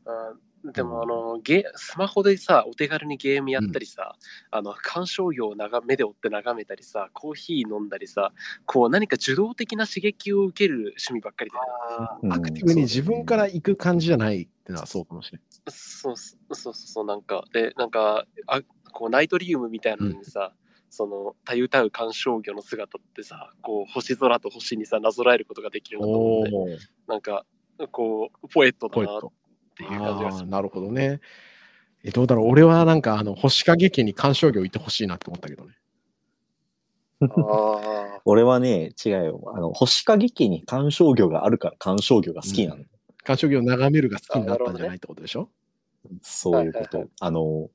[0.08, 0.34] あ
[0.72, 4.16] でもあのゲスマホでさお手軽にゲームやったりさ、
[4.50, 8.32] あの鑑賞業を眺目で追って眺めたりさコーヒー飲んだりさ
[8.64, 12.18] こう何か受動的な刺激を受ける趣味ばっかりだよね。
[12.22, 15.46] うんアクティブに自分から行く感じじゃないってのはそうかもしれない。
[15.68, 18.60] そうそうそうそうなんかでなんかあ
[18.92, 20.52] こうナイトリウムみたいなのにさ、
[20.90, 27.44] そのたゆたう鑑賞魚の姿ってさこう星空と星にさなぞらえることができるなと思ってなんか
[27.92, 29.20] こうポエットだな
[29.76, 31.20] ていう感じがするああー、なるほどね。
[32.04, 32.48] え、どうだろう。
[32.48, 35.74] 俺はなんか、あの、星影家に鑑賞業いてほしいなって思ったけどね。
[37.20, 39.52] あ 俺はね、違うよ。
[39.54, 42.84] あの、星影家に鑑賞魚があるから鑑賞魚が好きなの。
[43.24, 45.48] 鑑賞業を眺めるが好きになったんじゃないってことでしょ？
[46.22, 46.84] そういうこと。
[46.84, 47.70] はいはいはいあの、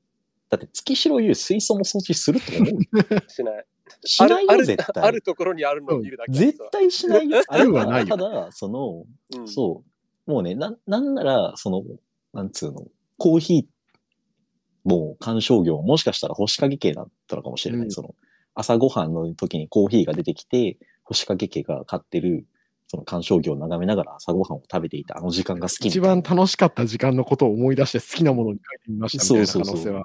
[0.48, 3.66] だって月城優水素も掃除すると思うあ しない
[4.04, 5.02] しないよ、ある絶対。
[5.04, 7.42] あるところにあるのを見るだけ絶対しないよ。
[7.48, 9.04] あるはないよただ、その、
[9.36, 9.91] うんそう。
[10.26, 11.82] もうね、な、なんなら、その、
[12.32, 12.86] なんつうの、
[13.18, 17.86] コーヒーも鑑賞業ももしかしたら星影家だったのかもしれない。
[17.86, 18.14] うんその、
[18.54, 22.46] 朝ごはんの時にコーヒーが出てきて、星影家が買ってる、
[22.88, 30.04] その鑑賞業を眺めながら朝ごはんを食べていたあの時間が好き一番楽しかった時間のことを思い出して好きなものに書いてみましたみたいな可能性は。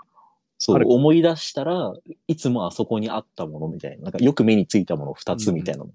[0.59, 1.93] そうある思い出したら
[2.27, 5.91] いつもあそこにあったものみたいな、なんかよく目についたもの二つみたいなの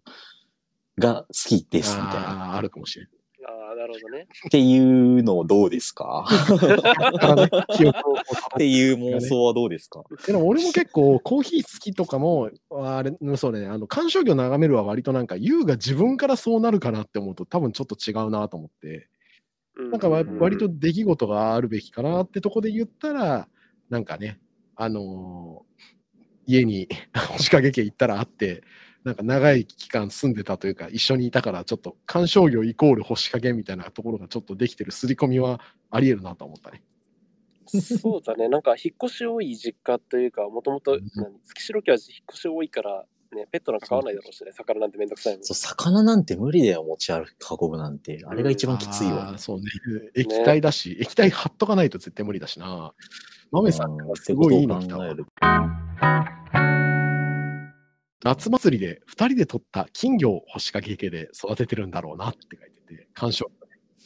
[0.98, 2.50] が好きですみたいな。
[2.50, 3.12] ああ、あるかもしれない。
[3.72, 4.26] ああ、なるほどね。
[4.46, 6.26] っていうのどうですか？
[6.48, 6.58] だ
[7.18, 8.20] からね、記憶をこう
[8.54, 10.04] っていう妄想はどうですか？
[10.26, 19.08] でも俺も結構コーヒー好きとかも、あれ、そうね、あの、鑑賞業眺めるは割となんか、優が自分からそうなるかなって思うと多分ちょっと違うなと思って、
[19.90, 23.48] なんか割と出来事があるべきかなってとこで言ったら、
[23.88, 24.38] なんかね、
[24.76, 25.72] あのー
[26.44, 26.88] 家に
[27.38, 28.64] 星影家行ったら会って、
[29.04, 35.60] なんか長い期間住んでたというか、一緒にいたから、ちょっと鑑賞業イコール星影みたいなところがちょっとできてる刷り込みは
[35.90, 36.82] あり得るなと思ったね。
[37.66, 41.02] そうだね、なんか引っ越し多い実家というか、もともとうん
[41.44, 45.44] 月城家は引っ越し多いから、ね、ペットなんか飼わないだろうしね、魚なんてめんどくさいもん。
[45.44, 48.22] そう、魚なんて無理だよ、持ち歩く、運ぶなんて。
[48.26, 49.38] あれが一番きついわ。
[49.38, 49.64] そうね。
[50.14, 52.92] 液体だし、液体貼っとかないと絶対無理だしな。
[53.50, 55.14] 豆さんがすごいいいの来たわ
[58.24, 63.50] 夏祭りで2人で取った金魚を星影家で育ててるんだろうなって書いてて、鑑賞。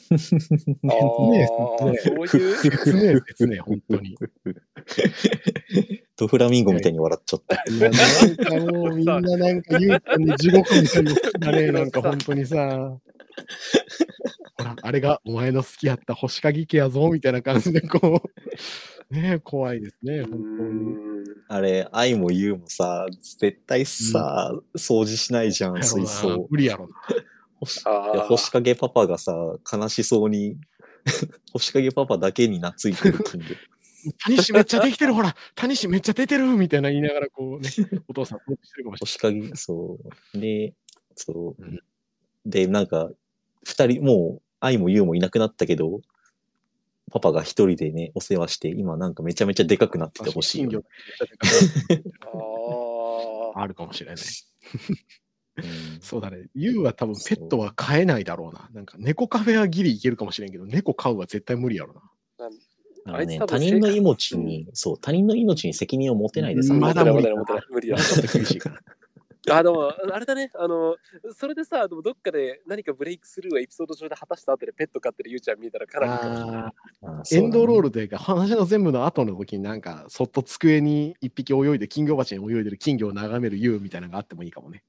[0.10, 2.56] ああ、ねそういう？
[2.56, 4.16] 説明ですね、本当に。
[6.16, 7.62] ドフラミンゴみたいに笑っちゃった。
[7.70, 12.98] いやなんかもうみんななんか言うたに地獄みたいに好きだね、なんか本当にさ。
[14.58, 18.22] ほら、あれがお前の好きやった星影家やぞ、みたいな感じでこ
[19.10, 21.15] う、ねえ怖いですね、う本当に。
[21.48, 23.06] んあれ、愛も優もさ、
[23.38, 26.46] 絶対さ、掃除しないじゃん、 水槽。
[26.50, 26.94] 無理やろな。
[27.60, 29.34] 星あーいや星影パパがさ、
[29.72, 30.56] 悲しそうに、
[31.52, 33.56] 星影パパだけに懐いてる金魚。
[34.18, 37.70] タニシめっちゃできてる、ほら、タニシめっちゃ出てるみたいな言いながら、こうね、
[38.08, 39.98] お父さん、放置してるかもし星影、そ
[40.34, 40.38] う。
[40.38, 40.74] で、
[41.14, 41.62] そう。
[41.62, 41.80] うん
[42.46, 43.10] で、なんか、
[43.64, 46.00] 二人、もう、愛も優もいなくなったけど、
[47.10, 50.24] パパが一人でね、お世話して、今なんかめちゃめちゃでかくなって。
[50.24, 50.78] てほしいよね、
[51.88, 54.16] 金魚 あーあるかもしれない。
[54.16, 54.20] うん
[56.02, 56.48] そうだね。
[56.54, 58.68] ユウは多分ペットは飼えないだろうな。
[58.74, 62.02] なんか猫カフェはギリいけるかもしれんけど、猫飼うは絶対無理やろな。
[63.06, 68.80] あのね、他人の命に、そう、他人の命に責任を持てないでさ、まだ無理持てない持てない無理だ ちょっと厳しいかな。
[69.50, 70.96] あ、でも、あれだね、あの、
[71.34, 76.62] それでさ、でもどっかで何かブレイクスルーをエピソード上で果たした後でペット飼ってるゆうちゃん見たらかなりかもしれない。
[76.62, 77.86] ああーエンドロール。
[77.86, 84.82] ルというか、話の全部の後の時になんか、そっと机に一匹泳いで、金魚鉢に泳いでる金魚を眺めるユウみたいなのがあってもいいかもね。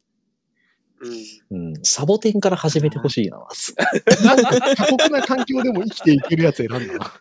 [1.52, 1.68] うん。
[1.70, 7.14] うん、サボテンから始めてほしいな、まず過酷な環境でも生きていけるやつ選んだな。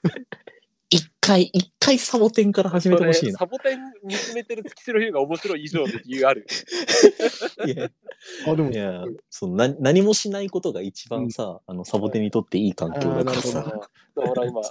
[0.88, 3.38] 一回、一回サボテンから始めてほしいな。
[3.38, 6.46] サボテン見つめてる月城優が面白い以上の理由ある。
[7.66, 7.90] いや、
[8.46, 14.62] あ、でもい、やそのな何もしないことが一番さ、あの、サボテンにとっていい環境だからさ、だからでも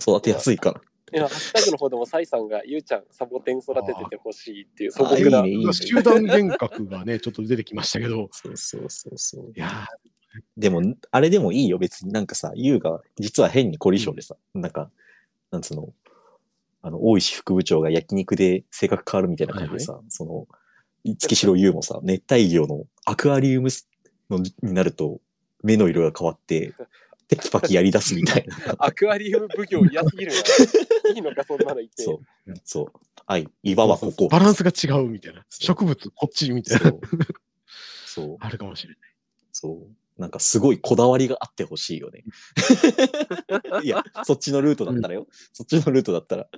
[0.00, 0.80] 育てやすいから。
[1.12, 5.46] 今、ハッシュタグの方でも、サイさんが、ゆうちゃん、サボテン育てててほしいっていう素あー朴な。
[5.46, 9.52] いいねいいね集団幻覚がね、ちょっと出てきましたけど、そうそうそうそう。
[9.56, 9.86] いや
[10.56, 14.90] でも、あれでもいいよ、別になんかさ、ゆうが実は変に凝り性でさ、なんか、
[15.50, 15.92] なんつうの、
[16.82, 20.46] あの、大石副部長が焼肉で性格変わるみたいな感じでさ、その、
[21.16, 23.70] 月城優もさ、熱帯魚のアクアリウム
[24.30, 25.20] のになると、
[25.62, 26.74] 目の色が変わって、
[27.28, 28.74] テキパキやり出すみたいな。
[28.78, 30.38] アクアリウム奉行嫌すぎるな。
[31.14, 32.02] いいのか、そんなの言って。
[32.02, 32.54] そう。
[32.64, 32.92] そう。
[33.26, 33.46] はい。
[33.62, 34.28] 岩はここ。
[34.28, 35.44] バランスが違うみたいな。
[35.50, 36.90] 植物こっちみたいな。
[36.90, 37.00] そう。
[38.06, 38.36] そう。
[38.40, 38.98] あるかもしれない。
[39.52, 39.86] そう。
[40.18, 42.24] なんかすごいこだわりがあってほしいよね。
[43.84, 45.28] いや、そっちのルートだったらよ。
[45.52, 46.48] そっちのルートだったら。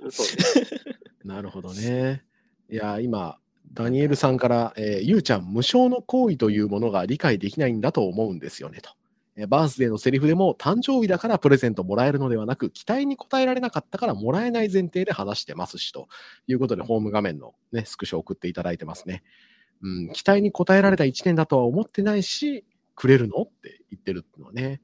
[1.23, 2.23] なるほどね。
[2.69, 3.37] いや、今、
[3.73, 8.91] ダニエルさんから、えーゆうちゃん、無償の行為というものが理解できないんだと思うんですよねと。
[9.35, 16.07] えーバースデーのセリフでも、誕生日だからプレゼントもらえるのではなく、期待に応えられなかったからもらえない前提で話してますし、と
[16.47, 19.21] いうことで、ホーム画面の、ね、スクショを送っていただいてますね。
[19.83, 22.65] うん、期待に応えられた1年だとは思ってないし、
[23.01, 23.41] くれるの？
[23.41, 24.79] って言ってるのはね。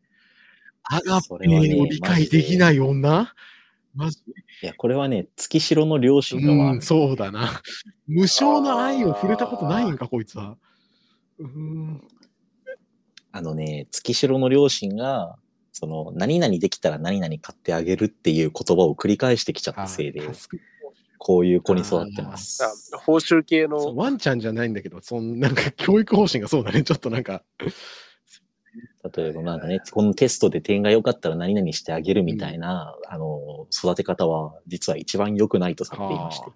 [0.81, 3.31] アガペを理解できない女？
[3.93, 4.17] マジ？
[4.63, 7.61] いや、これはね、月城の両親が悪いうん、そうだな。
[8.07, 10.57] 無償の愛を触れたことないんか、こいつは。
[11.37, 12.01] うん。
[13.31, 15.37] あのね、月城の両親が、
[15.71, 20.21] その、何々できたら何々買ってあげるっていう言葉を繰り返してきちゃったせいで、
[21.19, 22.63] こういう子に育ってます。
[22.63, 26.81] あ報酬系のワンちゃんじゃないんだけど、そんなんか教育方針がそうだね。
[26.81, 27.43] ちょっとなんか、
[29.15, 36.53] 例えばなんかね、このテストで点が良かったら何々してあげるみたいな、あの、育て方は実は一番良くないとされていましては。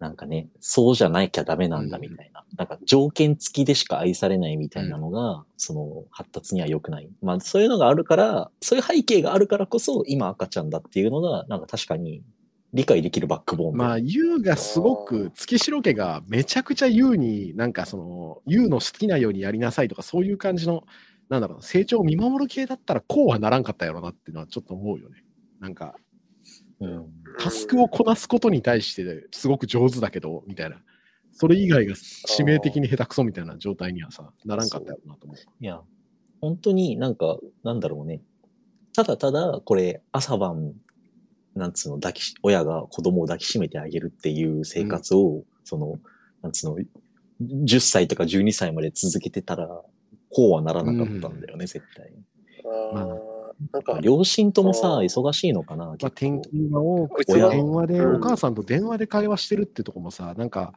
[0.00, 2.42] なんかね、そうじゃなきゃダメなんだみたいな。
[2.56, 7.10] なんか条件付きでしか愛されないみたいなのが、その発達には良くない。
[7.22, 12.22] まあそういうのがあるから、そういう背景があるからこそ今赤ちゃんだっていうのが、なんか確かに
[12.72, 13.78] 理解できるバックボーンで。
[13.78, 20.84] まあ、ユウがすごく、月城家がめちゃくちゃユウに、なんかその、ユウの好きなようにやりなさいとか、そういう感じの、
[21.28, 25.24] なんだろう、成長を見守る系だったら、こうはならんかったやろなっていうのはちょっと思うよね。
[25.58, 25.96] なんか、
[26.80, 27.06] うん
[27.38, 30.82] タスクをこなすことに対してすごく上手だけど、みたいな。
[31.32, 35.36] それ以外が致命的に下手くそみたいな状態にはさ、ならんかったやろなと思う。
[35.60, 35.80] いや、
[36.40, 38.20] 本当になんか、なんだろうね。
[38.94, 40.74] ただただ、これ、朝晩、
[41.60, 45.98] なんつうの、抱きし、親が子供を抱きしめてあげるっていう生活を、その、
[46.42, 46.78] なんつうの、
[47.40, 49.68] 10歳とか12歳まで続けてたら、
[50.30, 52.12] こうはならなかったんだよね、絶対。
[52.64, 53.30] あー
[53.72, 56.42] なんか、両親ともさ、忙しいのかな、まあ、結転構。
[56.42, 60.72] 勤が多くて、親電話で、うんお母さんと電話で会話してるってとこもさ、なんか、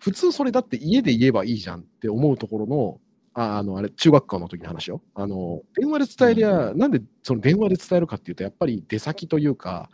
[0.00, 3.00] 普通それだって家で言えばいいじゃんって思うところの、
[3.34, 5.02] ああの、あれ、中学校の時の話よ。
[5.14, 9.90] あの、電話で伝えりゃ、なんでその電話で伝えるかっていうと、やっぱり出先というか、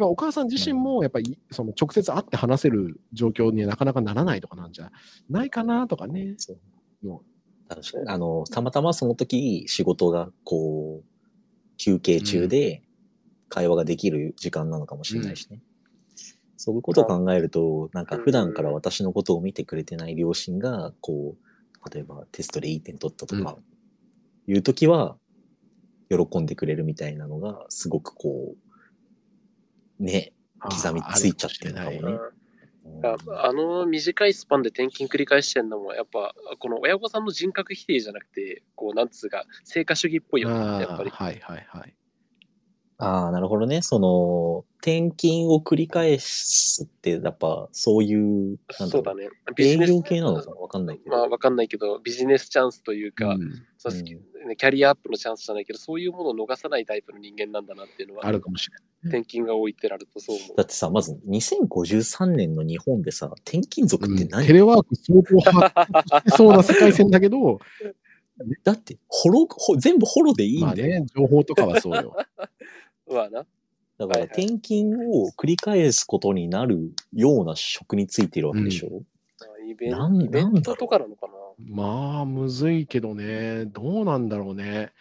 [0.00, 4.90] やっぱお母さん自身もやっぱりその直接会って話せる状況にはなかなかならないとかなんじゃ
[5.28, 5.50] ない？
[5.50, 6.34] かなとかね。
[6.38, 6.54] そ
[7.02, 7.06] う。
[7.06, 7.22] も
[7.68, 8.08] 確かに。
[8.08, 11.06] あの、たまたまその時、仕事が、こう、
[11.78, 12.82] 休憩中で
[13.48, 15.62] 会話ができる時間なのかもしれないしね。
[16.56, 23.56] そういうことを考えると、なんか普段から私のことを見てくれてない両親が、こう、例えばテストでいい点取ったとか、
[24.46, 25.16] いう時は、
[26.10, 28.69] 喜んでくれるみたいなのが、すごくこう、
[30.00, 32.18] ね、刻みついちゃってるのかもね
[33.02, 41.94] あの短いスパンで転勤繰り返してんのも、やっぱ、この親御さんの人格否定じゃなくて、こう、なんつうか、成果主義っぽいよね、やっぱりはいはいはい。
[42.98, 43.80] ああ、なるほどね。
[43.80, 49.30] その、転勤を繰り返すって、やっぱ、そういう、なんだろうそうだね。
[49.56, 50.56] ビジネス営業系なのかな？
[50.56, 51.16] わかんないけど。
[51.16, 54.04] まあ、わかんないけど、ビジネスチャンスというか、うんそううん
[54.50, 58.82] ねキャリアアップのチャンスじゃないけど、そういうものを逃さないタイプの人間なんだなっていうのは、あるかもしれない。
[59.04, 60.56] 転勤が多いってなるとそう思う。
[60.56, 67.58] だってさ、まず2053年の日本でさ、転勤族ってうん何、テレワーク相当発してそうな世界線だけど、
[68.64, 71.00] だって、ホロ、ほ全部ホロでいいんまあだよ。
[71.00, 72.16] ね、情報とかはそうよ。
[73.08, 73.46] まあな。
[73.98, 79.02] だから、転勤を繰り返すことになるような職についているわけでしょ、
[79.70, 81.32] イベなんンイベントとかなのかな？
[81.68, 84.92] まあ、むずいけどね、どうなんだろうね。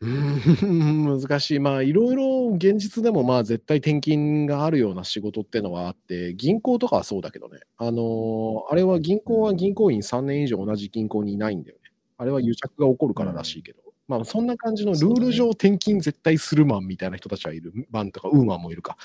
[0.00, 1.58] うーん、 難しい。
[1.60, 7.60] まあ、いろいろ現実でも、まあ、絶対転勤があるような仕事ってのはあって、銀行とかはそうだけどね。
[7.76, 11.82] あのーあれは銀行は銀行員3年以上同じ銀行にいないんだよね。
[12.16, 13.80] あれは癒着が起こるかららしいけど。
[14.08, 17.72] まあ、そんな感じのルール上転勤絶対するマンみたいな人たちはいる。
[17.90, 18.96] マンとかウーマンもいるか。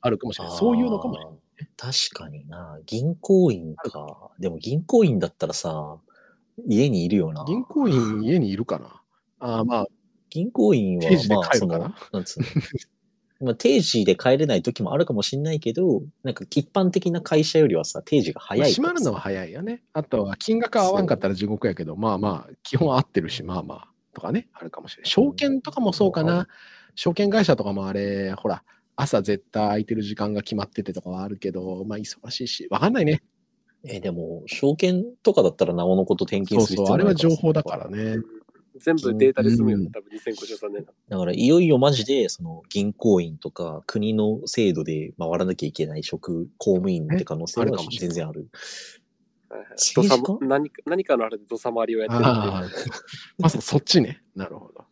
[0.00, 0.56] あるかもしれない。
[0.56, 1.34] そういうのかもしれない。
[1.76, 2.78] 確かにな。
[2.86, 4.30] 銀行員か。
[4.38, 5.98] でも銀行員だったらさ、
[6.66, 7.44] 家にいるよな。
[7.46, 9.02] 銀行員家にいるかな
[9.40, 9.86] ああ、まあ、
[10.30, 12.46] 銀行員は定時でまあ、その帰るかな、なんつうの。
[13.42, 19.82] まあ、定時で帰れない時もあるかもしれないけど、なんか一般的な会社よりはさ、定時が早い閉まるのは早いよね。
[19.92, 25.10] あとは金額合わんかったら地獄やけど、まあまあ、基本合ってるし、まあまあ、とかね、あるかもしれない。
[25.10, 26.46] 証券とかもそうかな。
[26.94, 28.62] 証券会社とかもあれ、ほら、
[28.96, 33.22] 朝絶対空いてる時間が決まっててとかはあるけど、まあ忙しいし、わかんないね。
[33.84, 37.88] え、でも、証券とかだったらなおのこと転そうそう、勤する必要あれは情報だから。
[37.88, 38.16] ね。
[38.76, 40.92] 全部データで済むよね、うん多分2053年だ。
[41.08, 48.40] だから、いよいよマジで、その、銀行員とか、国の制度で回らなきゃいけない職、公務員って可能性はあるかもしれない全然ある。
[48.40, 48.50] はいはい
[49.76, 50.22] 政治家？
[50.22, 52.68] 土佐何か何かのあれで土佐回りをやってるああ、
[53.38, 54.22] まあそそっちね。
[54.34, 54.84] なるほど。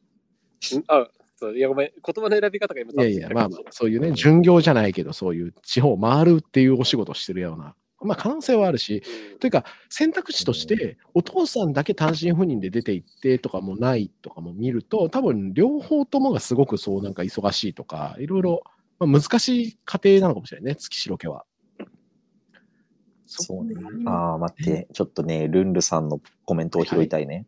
[0.88, 1.08] あ、
[1.40, 1.90] そう、いや、ごめん。
[1.90, 18.62] 言葉の選び方が今、いやいや、まあまあ、そういうね、巡業じゃないけど、そういう地方を回るっていうお仕事をしてるような、まあ可能性はあるし、うんというか、選択肢として、お父さんだけ単身赴任で出て行ってとかもないとかも見ると、多分両方ともがすごくそうなんか忙しいとか、いろいろ、
[18.98, 21.46] まあ、難しい家庭なのかもしれないね、月白家は。
[23.24, 23.82] そうねこ。
[24.10, 27.46] ああ、待って、ちょっとね、ルンルさんのコメントを拾いたいね。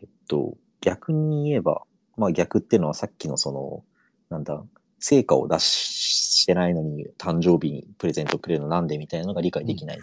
[0.00, 1.82] えっと、逆に言えば、
[2.16, 3.84] まあ逆っていうのはさっきのその、
[4.30, 4.62] なんだ、
[4.98, 9.98] 成果を出してないのに誕生日にプレゼントくれるのなんでみたいなのが理解できない。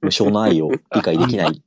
[0.00, 1.62] 無償の愛を 理解できない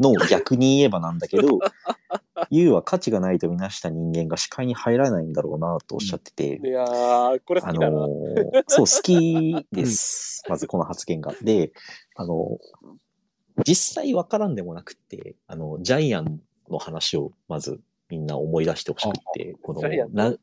[0.00, 1.58] のを逆に言えばなんだけど、
[2.50, 7.90] ユウは価値がないとみなした人間が視界に入らないんだろうなとおっしゃってて、いやー、これ好あきだな。
[7.90, 10.42] のーそう、好きです。
[10.48, 11.34] まずこの発言が。
[11.42, 11.72] で、
[12.16, 12.58] あの、
[13.66, 16.40] 実際わからんでもなくって、あの、ジャイアン
[16.70, 17.80] の話をまず
[18.10, 20.34] みんな思い出してほしくって、このな、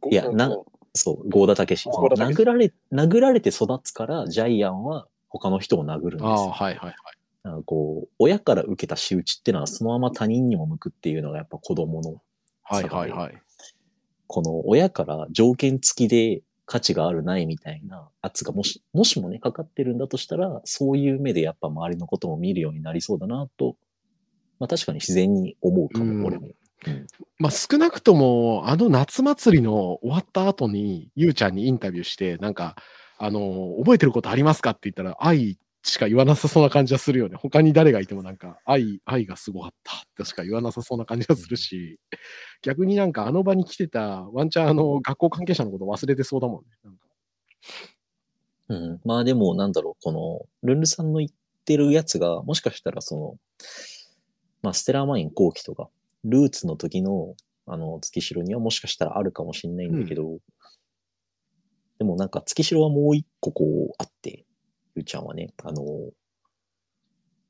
[0.00, 0.66] ごいやなこ
[0.96, 1.84] そう、ゴーダタケシ。
[1.84, 6.50] その郷田武史殴られ、殴られて育つから、ジャイアンは他の人を殴るんですああ、よ。
[6.50, 6.94] はいはいはい。
[7.42, 12.22] なんかこう、親から受けた仕打ちっていうのはそのまま他人にも向くっていうのがやっぱ子供の
[12.62, 13.42] はいはいはい。
[14.26, 23.76] この親から条件付きで価値があるないみたいな圧がもし、もしもね、かかってるんだとしたら、そういう目でやっぱ周りのことも見るようになりそうだなと、
[24.58, 26.48] まあ確かに自然に思うかうんも、俺も。
[27.38, 32.76] まあ少なくとも、あの夏祭りの終わった後に、ゆうちゃんにインタビューして、なんか、
[33.18, 37.36] あの、覚えてることありますかって言ったら、愛しか言わなさそうな感じはするよね。
[37.36, 42.00] 他に誰がいてもなんか、愛、愛がすごかったってしか言わなさそうな感じがするし、
[42.62, 46.70] 逆になんかあの場に来てたワンチャンあの学校関係者のこと忘れてそうだもんね。
[46.84, 47.06] なんか
[48.68, 49.00] うん。
[49.04, 51.30] まあでも、なんだろう、この、ルンルさんの言っ
[51.64, 53.34] てるやつが、もしかしたらその、
[54.62, 55.88] まあ、ステラーマイン後期とか、
[56.26, 57.34] ルーツの時の、
[57.66, 60.38] あの、月城にはもしかしたらあるかもしれないんだけど、
[61.98, 64.44] でもなんか月城はもう一個こうあって、
[64.94, 65.82] ゆうちゃんはね、あの、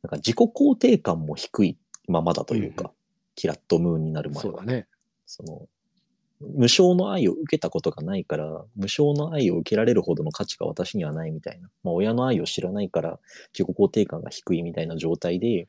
[0.03, 2.91] なんか自己肯定感も低いままだというか、うん
[3.37, 4.43] キラットムーンになる前は。
[4.43, 4.89] そうだね。
[5.27, 5.69] その、
[6.41, 11.69] 無償の愛を受けたことがないから、無償の愛を受けられるほどの価値が私にはないみたいな。
[11.85, 13.21] まあ、親の愛を知らないから、
[13.57, 15.69] 自己肯定感が低いみたいな状態で、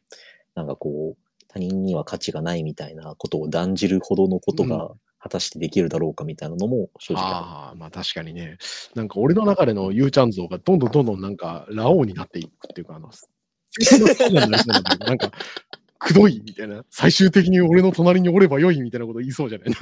[0.55, 8.58] なんかこう、他人には価値がないみたいなことを断じるほどのことうが果たしてできるだろうかみたいなのも正直あああ、まあ確かにね。
[8.95, 13.10] なんか俺の中でのゆうちゃん像がどんどんどんどんなんか、ラオウになっていくっていうか、あの、
[15.06, 15.32] なんか、
[16.00, 16.84] くどいみたいな。
[16.89, 19.70] 最終的に俺の隣におればよいみたいなこと言いそうじゃない？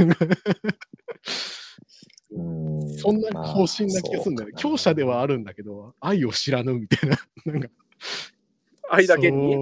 [2.32, 4.56] なんそんな方針な気がするんだよね。
[4.58, 7.18] 強者ではあるんだけど、愛を知らぬみたいな。
[7.46, 7.70] なんか、
[8.90, 9.56] 愛だけに。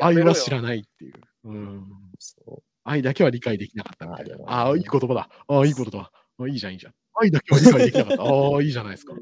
[0.00, 1.14] 愛は知らないっていう。
[1.48, 1.86] うん、
[2.18, 5.28] そう愛だけは理解できなかったみたいなあああ、いい言葉だ。
[5.46, 6.10] ああ、いいことだ。
[6.38, 6.94] あいいじゃん、いいじゃん。
[7.14, 8.22] 愛だけは理解できなかった。
[8.24, 9.14] ああ、いいじゃないですか。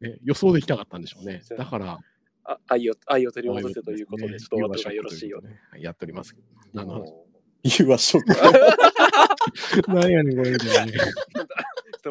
[0.00, 1.42] ね、予想できなかったんでしょうね。
[1.56, 1.98] だから、
[2.44, 5.50] あ愛を愛を取り戻せということで、ちょっと終わった方がよろしいよね。
[5.50, 5.56] ね。
[5.80, 6.46] やっておりますけど。
[6.72, 7.12] 何の話
[7.62, 8.34] 言うはショック。
[9.92, 10.52] 何やねん、これ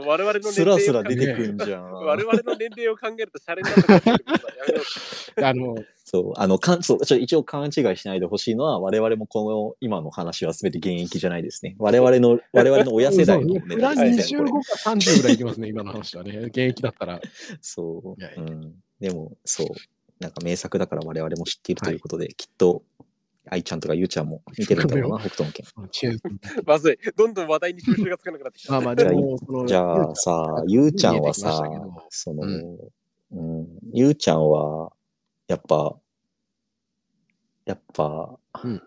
[0.06, 1.92] 我々の年スラスラ齢を考え出てくんじゃん。
[1.92, 5.76] 我々の年齢を考えるとシャレになってくあの、
[6.10, 11.76] そう、あの、かん、そう、ちょ、一応勘違いしないでほしいのは、我々もこの、今の話は全て現役じゃないですね。
[11.80, 13.76] 我々の、我々の親世代のね、これ。
[13.76, 16.32] 25か30ぐらいいきますね、今の話はね。
[16.48, 17.20] 現役だったら。
[17.60, 18.22] そう。
[18.22, 18.74] いやいうやん。
[19.02, 19.68] でも、そう。
[20.22, 22.84] なんか名作だから我々も知っているということで、きっと、
[23.50, 25.90] 愛ちゃんとかゆうちゃんも見てるんだろうな、北斗の拳。
[25.92, 26.98] チェーン まずい。
[27.18, 28.72] どんどん話題に収集がつかなくなってきた。
[28.72, 31.62] まあまあ、でも、そのじゃあさ、ゆうちゃんはさ
[32.08, 32.92] その、う
[33.32, 34.94] うん、ゆうちゃんは、
[35.48, 35.96] やっぱ、
[37.66, 38.82] やっぱ、うん。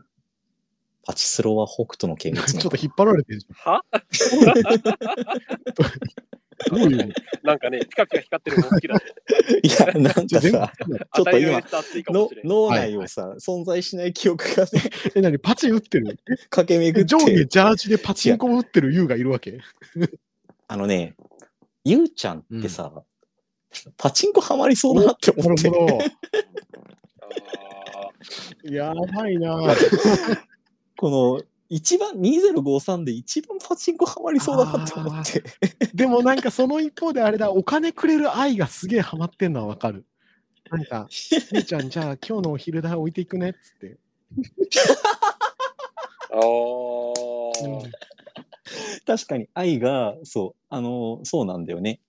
[1.06, 4.00] パチスロは北斗の剣 ちょっと引っ張られてるじはゃん。
[6.70, 7.12] どういう？
[7.42, 9.00] なんかね、ピカピカ光ってるの好きだね。
[9.64, 11.62] いや、なんか全さ、ちょっと今
[12.10, 12.28] の。
[12.44, 14.70] 脳内をさ、存在しない記憶がね、
[15.14, 15.38] え、何？
[15.38, 16.18] パチ打ってる？
[16.50, 19.58] 駆け巡上下って、ジャージでパチンコ打ってる優がいるわけ？
[20.68, 21.16] あのね、
[21.84, 22.92] ゆうちゃんってさ、
[23.96, 25.98] パチンコハマりそうだなって思ってなる、ほど。
[28.68, 29.58] あやばいな
[30.96, 35.42] この、一番、2053で一番パチンコハマりそうだなって思って。
[35.94, 40.04] でもなんかその一方であれだ、お金くれる愛がすげえハマってんのはわかる。
[40.70, 41.06] なんか、
[41.52, 43.98] ゆうちゃん、じゃあ今日のお昼代置いていくねっつって。
[46.32, 47.90] ーあー。
[49.06, 52.00] 確かに愛が、そう、あの、そうなんだよね。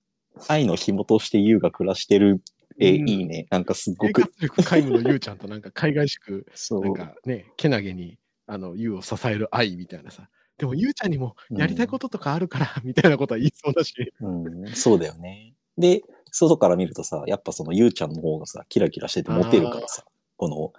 [0.47, 2.41] 愛の紐として優が暮らしてる、
[2.79, 3.09] え、うん。
[3.09, 3.47] いいね。
[3.49, 4.21] なんかすごく。
[4.21, 6.81] 生活、力皆無のゆうちゃんとなんか海外しく、そう。
[6.81, 8.17] なんかね、けなげに、
[8.47, 10.29] あの、ゆうを支える愛みたいなさ。
[10.57, 13.93] でもゆうちゃんにもやりたいこととかあるから、 みたいなことは言いそうだし。
[14.19, 15.53] うん、そうだよね。
[15.77, 20.05] で、外から見るとさ、やっぱそのゆうちゃんの方がさ、キラキラしててモテるからさ、
[20.37, 20.73] この、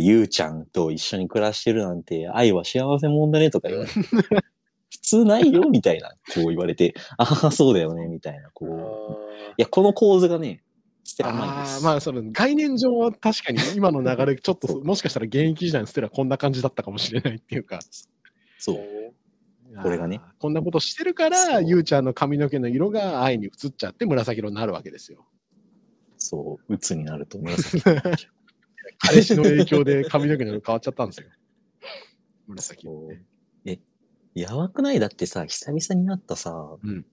[0.00, 4.00] ゆうちゃんと一緒に暮らしてるなんて、愛は幸せもんだねとか言われて、
[4.92, 9.50] 普通ないよみたいな、こう言われて、ああ、そうだよね、みたいな、こう。
[9.52, 10.62] いや、この構図がね、
[11.02, 11.82] 捨てらんないんでああ、す。
[11.82, 17.80] まあ、その概念上は確かに今の流れ、 ちょっともしかしたら現役時代のステラこんな感じだったかもしれないっていうか。
[18.58, 19.82] そう。
[19.82, 20.20] これがね。
[20.38, 25.26] こんなことしてるから、ゆうちゃんの髪の毛の色が愛に移っちゃって紫色になるわけですよ。
[26.18, 28.32] そう、鬱になると紫になっちゃう。
[28.98, 31.28] 彼氏の影響で髪の毛の色変わっちゃったんですよ。
[32.46, 32.86] 紫。
[33.64, 33.78] え、
[34.34, 35.00] やばくない？
[35.00, 37.04] だってさ、久々に会ったさ、うん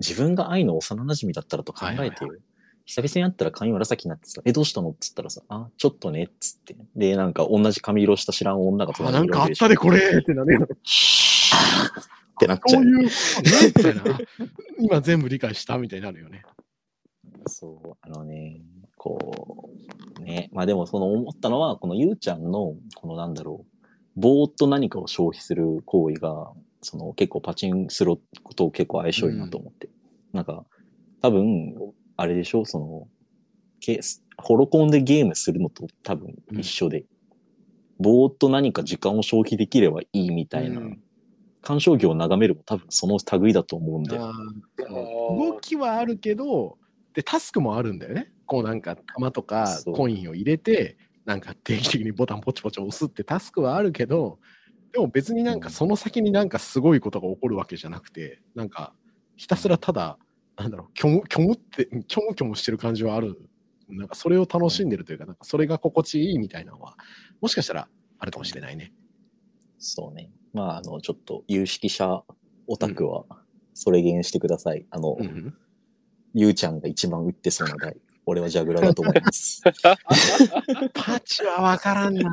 [0.00, 1.98] 自分が愛の幼馴染だったらと考えてよ。
[2.00, 2.36] はいはいは
[2.84, 4.90] 久々に会ったら髪紫になってさ、え、どうしたの？
[4.90, 6.74] っつったらさ、あ、ちょっとね、っつって。
[6.96, 10.64] で、なんか同じ髪色した知らん女があ、隣なんかあっにいるわけでしょたでこれってなるよ。
[10.64, 10.66] っ
[12.40, 12.82] てなっちゃう。
[12.82, 14.18] こういうことねみたいな。
[14.80, 16.42] 今全部理解したみたいになるよね。
[17.46, 18.60] そう、あのね、
[18.96, 19.70] こ
[20.18, 23.71] う、ね、まあでもその思ったのは、このゆうちゃんの、このなんだろう、
[24.16, 26.52] ぼーっと何かを消費する行為が、
[26.82, 28.18] その結構パチンスロ
[28.56, 29.88] と結構相性いいなと思って。
[30.32, 30.64] なんか、
[31.20, 31.74] 多分、
[32.16, 32.64] あれでしょ？
[32.64, 33.08] その、
[33.80, 37.04] ケース、ホロコンでゲームするのと多分一緒で、
[37.98, 41.02] ぼーっと何か時間を消費できればいいみたいな、うん
[41.64, 44.24] 鑑賞業を眺めるも多分その類だと思うんだよ。
[44.24, 44.84] ああー
[45.38, 46.76] 動ーきはあるけど、
[47.14, 48.32] で、タスクもあるんだよね。
[48.46, 54.38] こうなんか、玉とかコインを入れて、なんか定期的にボタンポチポチ押すってタスクはあるけど、
[54.92, 58.92] でも別になんかその先になんかすごいことが起こるわけじゃなくて、なんか
[59.36, 60.18] ひたすらただ、
[60.56, 63.40] なんだろう、きょむ、きょむって、きょむきょむしてる感じはある。
[63.88, 66.96] なんかそれを楽しんでるというか、なんかそれが心地いいみたいなのは、
[67.40, 68.92] もしかしたらあるかもしれないね。
[69.78, 70.30] そうね。
[70.52, 72.22] まあ、あの、ちょっと有識者
[72.66, 73.24] オタクは、
[73.74, 74.86] それ言してください。
[74.90, 75.54] あの、うん
[76.34, 77.96] ゆうちゃんが一番打ってそうな台。
[78.26, 79.62] 俺はジャグラーだと思います。
[80.94, 82.32] パチはわからんな。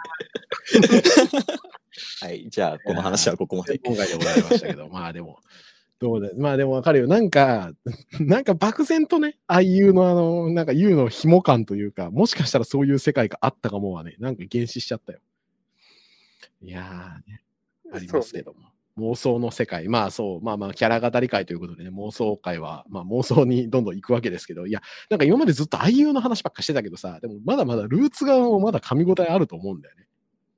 [2.22, 2.48] はい。
[2.50, 3.80] じゃあ、この話はここまで。
[3.80, 5.40] 今回でございましたけど、まあでも、
[6.00, 7.08] どうだ、まあでもわかるよ。
[7.08, 7.72] なんか、
[8.20, 15.20] なんか漠然とね、ああいうのあの、なんか U の紐感というか、もしかしたらそういう世界があったかもはね、なんか原始しちゃったよ。
[16.62, 17.44] いやーね、
[17.94, 18.60] ありますけども。
[19.00, 19.88] 妄想の世界。
[19.88, 30.08] まあそう、まあまあ、キャラ語り会ということでね、妄想会は、まあ妄想にどんどん行くわけですけど、いや、なんか今までずっと IU の話ばっかしてたけどさ、でもまだまだルーツ側もまだ噛み応えあると思うんだよね。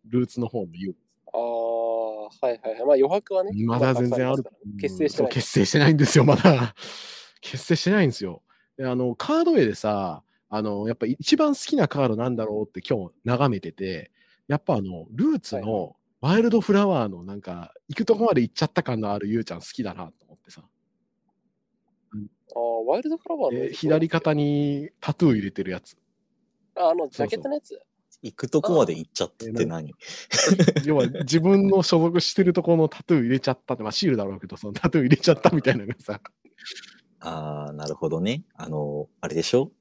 [0.07, 0.95] ルーツの方の U。
[1.33, 2.79] ああ、はいはいはい。
[2.79, 3.51] まあ余白はね。
[3.65, 4.43] まだ全然ある。
[4.79, 5.31] 結成してない。
[5.31, 6.75] 結成してないんですよ、まだ。
[7.41, 8.43] 結成してないんですよ。
[8.77, 14.11] であの、カード絵でさ、あの、やっぱ一番好きなカードなんだろうって今日眺めてて、
[14.47, 20.61] やっぱあの、ルーツはいのワイルドフラワーのなんか、行くとこまで行っちゃった感のあるゆうちゃん好きだなと思ってさ。
[22.53, 25.97] ああ、ワイルドフラワーので、左肩にタトゥー入れてるやつ。
[26.76, 27.82] ああの、ジャケットのやつ？
[28.22, 29.95] 行くとこまで行っちゃってって何
[30.86, 36.22] 要は自分の所属してるところのタトゥー入れちゃったって、まあシールだろうけど、そのタトゥー入れちゃったみたいなのがさ、
[37.19, 38.43] ああ、なるほどね。
[38.53, 39.72] あの、あれでしょ？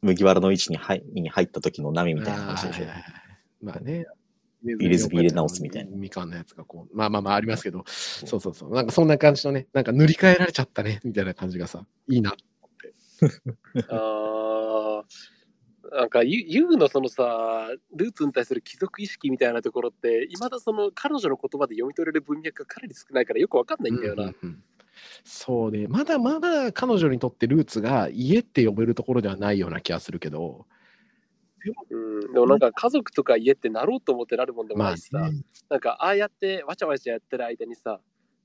[0.00, 2.86] 麦わらの位置に入に入った時の波みたいな話でしょ？
[3.60, 4.06] まあね。
[4.64, 8.74] 入れ墨入れ直すみたいなみかんのやつがこう、まあまあまあありますけど、そうそうそう。
[8.74, 12.34] なんかそんな感じのね、なんか塗り替えられちゃったね、みたいな感じがさ、いいな。
[13.90, 15.02] あ
[15.92, 24.24] あ、なんかユ、ユウのそのさ、ルーツに対する貴族意識みたいなところって、いまだその彼女の言葉で読み取れる文脈がかなり少ないからよくわかんないんだよな。
[24.24, 24.62] うんうんうん
[25.24, 30.66] そうね、まだまだ彼女にとってルーツが家って呼べるところではないような気がするけど、
[31.90, 31.96] う
[32.28, 38.00] ん、でもなんか家族とか家ってなろうと思ってなるもんでもまあないしさ、ね、なんかああやってわちゃわちゃやってる間にさ、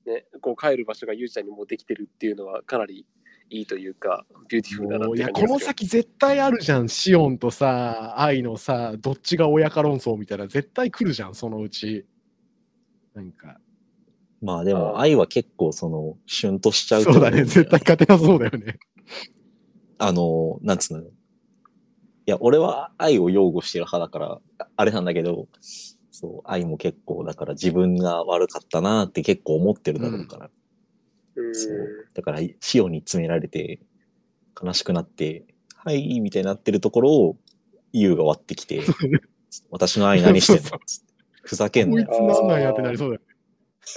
[0.06, 3.06] ね、こう帰る場所がゆうちゃんにもうできてるっていうのはかなり
[3.50, 12.06] いいというか、ビューティフルだなっていやこの先絶対あるじゃん、シオンとさ、愛のさ、どっちが親か論争みたいな、絶対来るじゃん、そのうち。
[13.16, 13.60] なんか、
[14.42, 18.78] まあでも、愛は結構その、シュンとしちゃうとそうだね、絶対勝てなそうだよね。
[19.98, 21.04] あの、なんつうの。
[22.30, 25.48] いや、俺は愛を擁護してる派だから、ああれなんだけど、
[26.12, 30.46] そう、愛も結構、だから自分が悪かったなって結構思ってるだろうから。
[30.46, 30.50] う
[31.50, 33.80] んそうだから、シオンに詰められて、
[34.62, 37.38] 悲しくなって、はい、みたいになってるところを、
[37.94, 38.84] ユウが割ってきて、
[39.72, 40.80] 私の愛何してんの
[41.42, 42.12] ふざけんこないよ。
[42.14, 43.29] つなんなんやってなりそうだよね。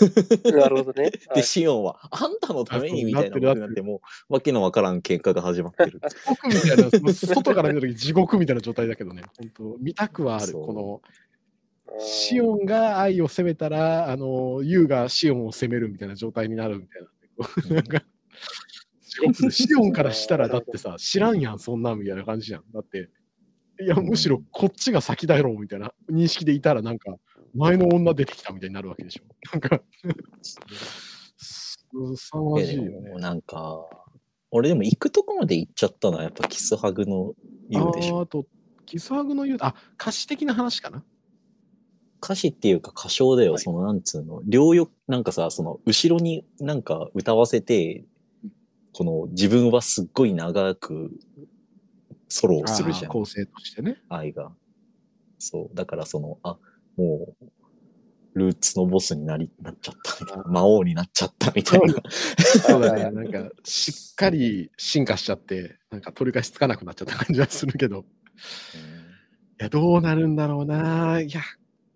[0.57, 1.11] なるほどね。
[1.29, 6.01] はで、いシオンは、あんたのためにみたいなことになってるなって、もう、わけのわからん喧嘩が始まってる。
[6.27, 10.53] 僕みたいな、外から見たとき地獄みたいな状態だけどね、本当見たくはある。
[10.53, 17.03] この、シオンが愛を攻めたら、あの、ユウがシオンを攻めるみたいな状態になるみたい
[17.69, 17.75] な。
[17.77, 18.03] なんか
[19.51, 22.65] シオンからしたら、だってさ、知らんやん、そんなんみたいな感じじゃん。
[22.73, 23.11] だって、
[23.81, 27.17] いや、むしろこっちが先だろうみたいな認識でいたら、なんか、
[27.55, 29.25] 前の女出てきたみたいになるわけでしょ。
[29.53, 29.81] なんか、
[31.37, 31.79] す
[32.17, 33.11] さまじいよね。
[33.19, 33.87] なんか、
[34.51, 37.35] 俺でも行くとこまで行っちゃったのはやっぱキスハグの
[37.69, 38.21] 言うでしょ。
[38.21, 38.47] あと、
[38.87, 41.05] キスハグの言う、あ、歌詞的な話かな。
[42.23, 48.05] 歌詞っていうか歌唱だよ、はいそのなんつうの、両翼、なんかさ、その後ろになんか歌わせて、
[48.93, 51.11] この自分はすっごい長く
[52.29, 54.01] ソロをするじゃん、構成としてね。
[54.09, 54.53] 愛が。
[55.39, 55.75] そう。
[55.75, 56.59] だからその、あ、
[56.97, 57.47] もう、
[58.35, 60.45] ルーツのボスになり、なっちゃったみたいな。
[60.45, 61.95] 魔王になっちゃったみたいな。
[62.39, 63.11] そうだね。
[63.11, 68.05] なんか、しっかり進化しちゃって、なんか取り返しつかなくなっちゃった感じはするけど。
[69.61, 71.21] いや、どうなるんだろうな。
[71.21, 71.43] いや、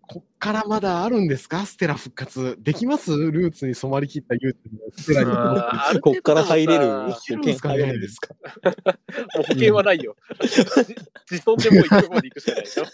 [0.09, 1.66] こっからまだあるんですか？
[1.66, 2.57] ステラ復活。
[2.61, 3.11] できます？
[3.11, 6.00] ルーツに染まりきったユーチューステラに。
[6.00, 8.34] こっから入れるさ保険入るんですか？
[8.34, 8.40] も
[9.40, 10.16] う保険はないよ。
[11.30, 12.84] 自尊でもう行くまで行くしかないでしょ。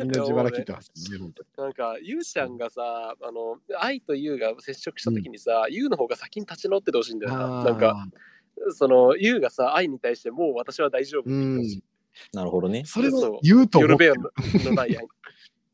[0.00, 1.18] みんな自腹切ってますね。
[1.58, 7.64] なんか、ゆうちゃんがさ、あの、愛とゆうが接触した時にさ、ゆうの方が先に立ち直っててほしいんだよな。
[7.64, 8.06] なんか、、
[8.70, 11.82] その、ゆうがさ、愛に対してもう私は大丈夫ってう言ってほしいん。
[12.32, 12.84] なるほどね。
[12.86, 15.06] それを言うと思ってるヨルベアののない愛。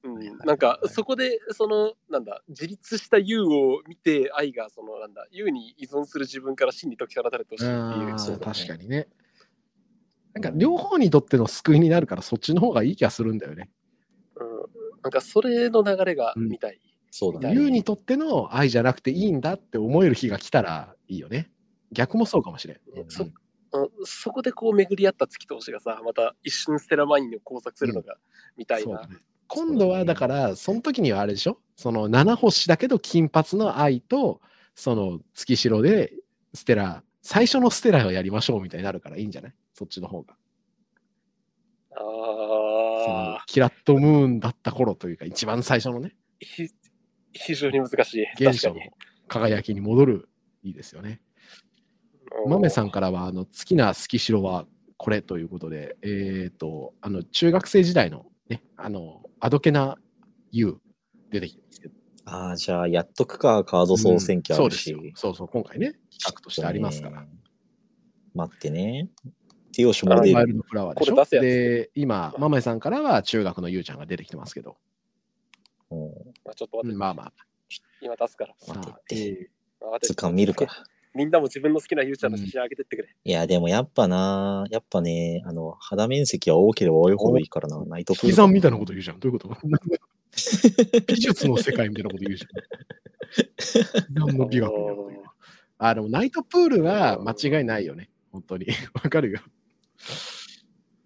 [0.04, 9.08] うん、なんかそこでそのなんだ自立したユウを見て愛がそのなんだユウに依存する自分から真に解き放たれてほしいっていうそう確かにね。
[10.34, 13.70] なんか両方にとっての救いになるからそっちの方がいい気がするんだよね。
[14.36, 14.46] うん、
[15.02, 16.80] なんかそれの流れが見たい、
[17.10, 17.54] そうだね。
[17.54, 21.50] ユウにとっての愛じゃなくていいんだって思える日が来たらいいよね。
[21.92, 22.78] 逆もそうかもしれん。
[22.96, 23.08] うん。
[23.08, 23.90] そうん。
[24.04, 28.16] そこでこう巡り合った月と星がさまた一瞬ステラマインを工作するのが
[28.56, 31.58] 見たいな、そうだね今度はだから、その時にはあれでしょ？
[31.76, 34.40] その七星だけど金髪の愛と、
[34.74, 36.12] その月城で
[36.54, 39.54] ステラ、最初のステラをやりましょうみたいになるからいいんじゃない？
[39.72, 40.36] そっちの方が。
[41.96, 46.16] そのあキラットムーンだった頃というか、一番最初のね、
[47.32, 48.26] 非常に難しい。
[48.36, 48.76] 原初の
[49.28, 50.28] 輝きに戻る、
[50.62, 51.20] いいですよね。
[52.48, 54.66] 豆さんからは、あの、好きな月城は
[54.96, 59.98] これということで、えっ、と、あの、中学生時代のね、あの、あどけな
[60.52, 60.78] U
[61.28, 61.94] 出てきてますけど。
[62.24, 64.94] ああ、じゃあ、やっとくか、カード総選挙あるし。
[64.94, 65.12] そうですよ。
[65.16, 67.20] そうそう、今回ね、企画としてありますから。
[67.20, 67.28] ね。
[68.34, 69.10] 待ってね。
[69.72, 70.34] 手押しあも出る。
[70.34, 71.14] ワイルドフラワーでしょ？
[71.14, 74.78] これ出すやつで、今、ママイさんからは中学のゆうちゃんが出てきてますけど、
[75.90, 76.08] うん
[76.42, 77.32] まあ、ちょっと待って、うんまあまあ、
[78.00, 80.68] 今出すからさあ待ってえまあ待って図鑑見るか。
[81.14, 83.08] みんなも自分の好きなゆうちゃんの写真あげてってくれ。
[83.24, 89.20] いや、でもやっぱな、やっぱね、あの、肌面積は多ければ多いほどいいからな、ナイトー、引き算みたいなこと言うじゃん。
[89.20, 89.56] どういうこと？
[91.06, 94.14] 美術の世界みたいなこと言うじゃん。
[94.26, 95.22] 何の美学みたいなこと言う。
[95.78, 98.10] あ、でもナイトプールは間違いないよね。
[98.32, 98.66] 本当に。
[98.94, 99.40] わかるよ。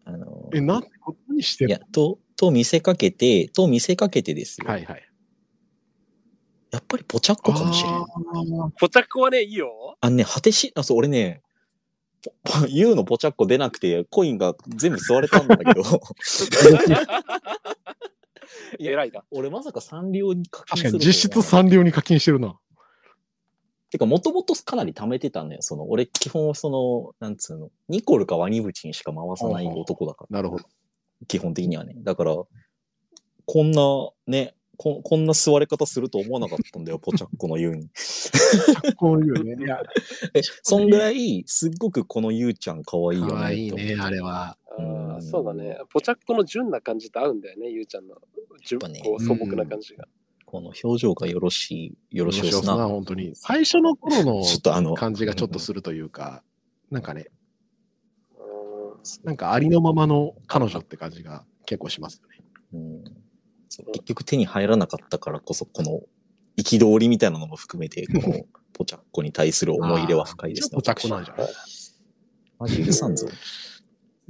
[0.05, 4.67] あの、え、なんてことにしてるいや、と、と見せかけて、と見せかけてですよ。
[4.67, 5.05] はいはい。
[6.71, 8.05] やっぱりポチャッコかもしれん。
[8.79, 9.71] ポチャッコはね、いいよ。
[10.01, 11.43] あのね、果てし、あ、そう、俺ね、
[12.69, 15.83] U のポチャッコ出なくて、コインが全部吸われたんだけど、
[18.79, 19.25] いや偉いな。
[19.31, 22.59] 俺まさかサンリオに課金確かにするとは実質サンリオに課金してるな。
[23.91, 25.63] てか、もともとかなり貯めてたのよ。
[25.63, 30.37] その、俺基本その、なんつうの、ニコルかワニブチにしか回さない男だから。
[30.37, 30.65] なるほど。
[31.27, 31.95] 基本的にはね。
[31.99, 32.37] だから、
[33.47, 33.83] こんな
[34.27, 37.91] ね、ここんな座り方すると思わなかったんだよ、ポチャッコのユウに。
[38.97, 39.57] こういうよね。
[39.59, 39.83] いや、
[40.35, 43.33] え、そんぐらい、すっごくこのユウちゃん可愛いよね。
[43.33, 44.57] かわいね、あれは。
[45.21, 45.79] そうだね。
[45.93, 48.15] ポチャッコの純な感じと合うんだよね、ゆうちゃんの。
[48.65, 50.07] 純ねこう素朴な感じが。
[50.47, 52.87] この表情がよろしい、よろしいですな、な。
[52.87, 53.33] 本当に。
[53.35, 56.45] 最初の頃の ちょっとあの、感じがちょっとするというか、
[56.91, 57.27] なんかね、
[58.39, 62.45] うんなんかありのままの彼女って感じが結構しますよね。
[62.75, 63.28] うん
[63.69, 66.01] そう結局手に入らなかったからこそ、この
[66.57, 70.77] 憤りみたいなのも含めて、 このポチャッコに対する思い入れは深いですね。
[70.77, 71.49] ポチャッコなんじゃない？
[72.59, 73.29] マジ許さんぞ。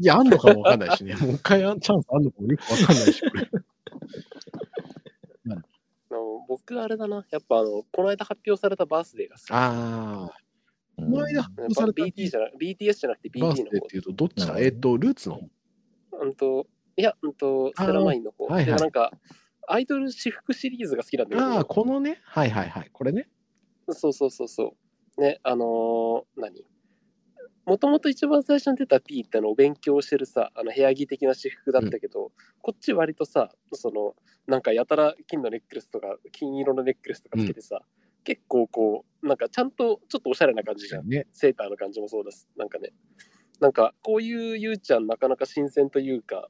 [0.01, 1.14] いや、あんのかもわかんないしね。
[1.16, 3.51] もう一回あんチャンスあんのかもよくわかんないし、これ。
[6.11, 7.26] あの僕あれだな。
[7.30, 9.51] やっぱあの、この間発表されたバースデーが好き。
[9.51, 10.36] ああ、
[10.99, 13.97] うんこの間発やっぱ表された BT じゃな BTS じゃなくてバー BT の方スデーって。
[13.97, 14.59] いうと、どっちだ？
[14.59, 15.49] えっと、ルーツの方？
[16.22, 16.66] うんと、
[16.99, 18.44] いや、うんと、あーセラマインの方。
[18.46, 19.12] はいはいでもなんか、
[19.68, 21.46] アイドル私服シリーズが好きなんだけど。
[21.46, 22.90] ああ、このね、はいはいはい。
[22.92, 23.28] これね。
[23.90, 24.74] そうそうそうそ
[25.16, 25.20] う。
[25.20, 26.66] ね、あのー何？
[27.66, 32.32] もともと一番最初に出た P ってのお勉強してるさ、あの部屋着的な私服だったけど、
[32.62, 37.82] こっち割とさ、その、なんかやたら金のネックレスとか、金色のネックレスとかつけてさ、
[38.24, 41.09] 結構こう、なんかちゃんとちょっとおしゃれな感じじゃん。
[41.09, 41.26] ね。
[41.34, 42.49] セーターの感じもそうです。
[42.57, 42.90] なんかね、
[43.61, 46.49] なんかこういうゆうちゃんなかなか新鮮というか、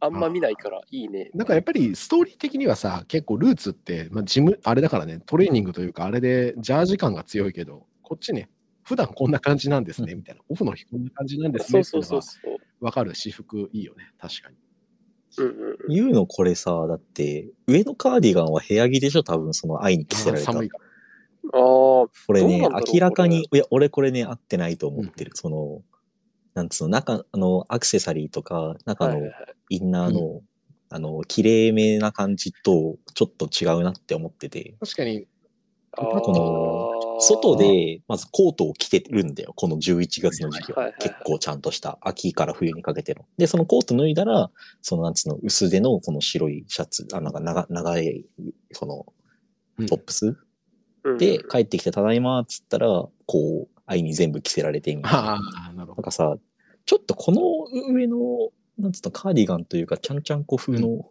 [0.00, 1.30] あんま見ないからいいね。
[1.34, 8.48] なんかやっぱりストーリー的にはさ、結構ルーツって、まあ、ジム、あれだからね、トレーニングというか、あれでジャージ感が強いけど、こっちね、
[8.84, 10.40] 普段こんな感じなんですね、みたいな。
[10.48, 11.82] オフの日こんな感じなんですね。
[11.82, 12.84] そうそうそうそう。
[12.84, 14.56] わかる私服いいよね、確かに。
[15.38, 15.46] うん
[16.06, 20.52] うんのこれさ、だって、上のカーディガンは部屋着でしょ多分その愛に着せられた。
[20.52, 20.60] ああ、
[21.52, 22.60] これね
[22.92, 25.32] 明らかに、いや、俺これね、合ってないと思ってる。
[25.34, 25.82] その、
[26.58, 29.30] なんつうの、中、あの、アクセサリーとか、中のはいはい。
[29.30, 30.40] はいインナーの、
[30.88, 35.26] あの、綺麗めな感じと、ちょっと違うなって思ってて、確かに、
[35.92, 39.52] この、外で、まずコートを着てるんだよ。
[39.54, 40.78] この11月の時期は。
[40.78, 43.26] はいはいはい結構ちゃんとした、秋から冬にかけての。
[43.36, 44.50] で、そのコート脱いだら、
[44.80, 48.24] そのなんつうの、薄手のこの白いシャツ、あ、なんか長長い、
[48.72, 49.06] その、
[49.78, 49.86] うん。
[49.86, 50.36] トップス、
[51.04, 51.18] うん。
[51.18, 52.88] で、帰ってきて、ただいま、っつったら、
[53.26, 55.40] こう、愛に全部着せられてみたいな。
[55.74, 56.36] なんかさ、
[56.88, 57.42] ちょっとこの
[57.92, 61.04] 上の、なんつうの、カーディガンというか、ちゃんちゃんこ風の、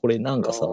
[0.00, 0.64] これなんかさ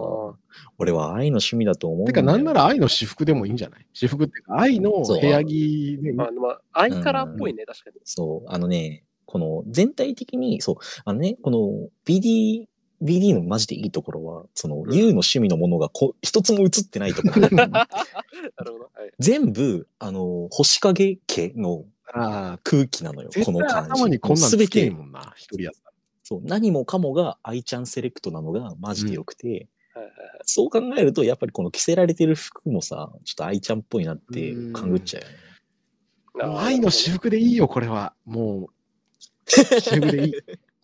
[0.78, 2.22] 俺は愛の趣味だと思うんてか。
[2.22, 3.86] なんなら愛の私服でもいいんじゃない？
[3.92, 6.18] 私服っていうか、愛の部屋着でいい？
[6.18, 7.96] あまあ、アイカラーっぽいね、確かに。
[8.04, 12.64] そう、あのね、この全体的に、そう、あのね、この BD、
[13.02, 17.48] BD のマジでいいところは、その、うん U の趣味のものがこ一つも映ってないところ。
[17.50, 17.86] なる
[18.72, 18.90] ほど。
[18.94, 21.84] はい、全部、あの、星影家の
[22.14, 23.90] ああ、空気なのよ、この感じ。
[23.90, 25.92] 頭にこんなんすべつもんな、一人やったら。
[26.22, 29.66] そう、何もかもが愛ちゃんセレクトなのがマジで良くて、はいはい
[30.48, 36.58] そう考えると、やっぱりこの着せられてる服もさ、ちょっと愛ちゃんっぽいなって勘ぐっちゃうよね。
[36.60, 38.14] 愛の私服でいいよ、これは。
[38.24, 38.74] もう、
[39.46, 40.32] 私服でいい。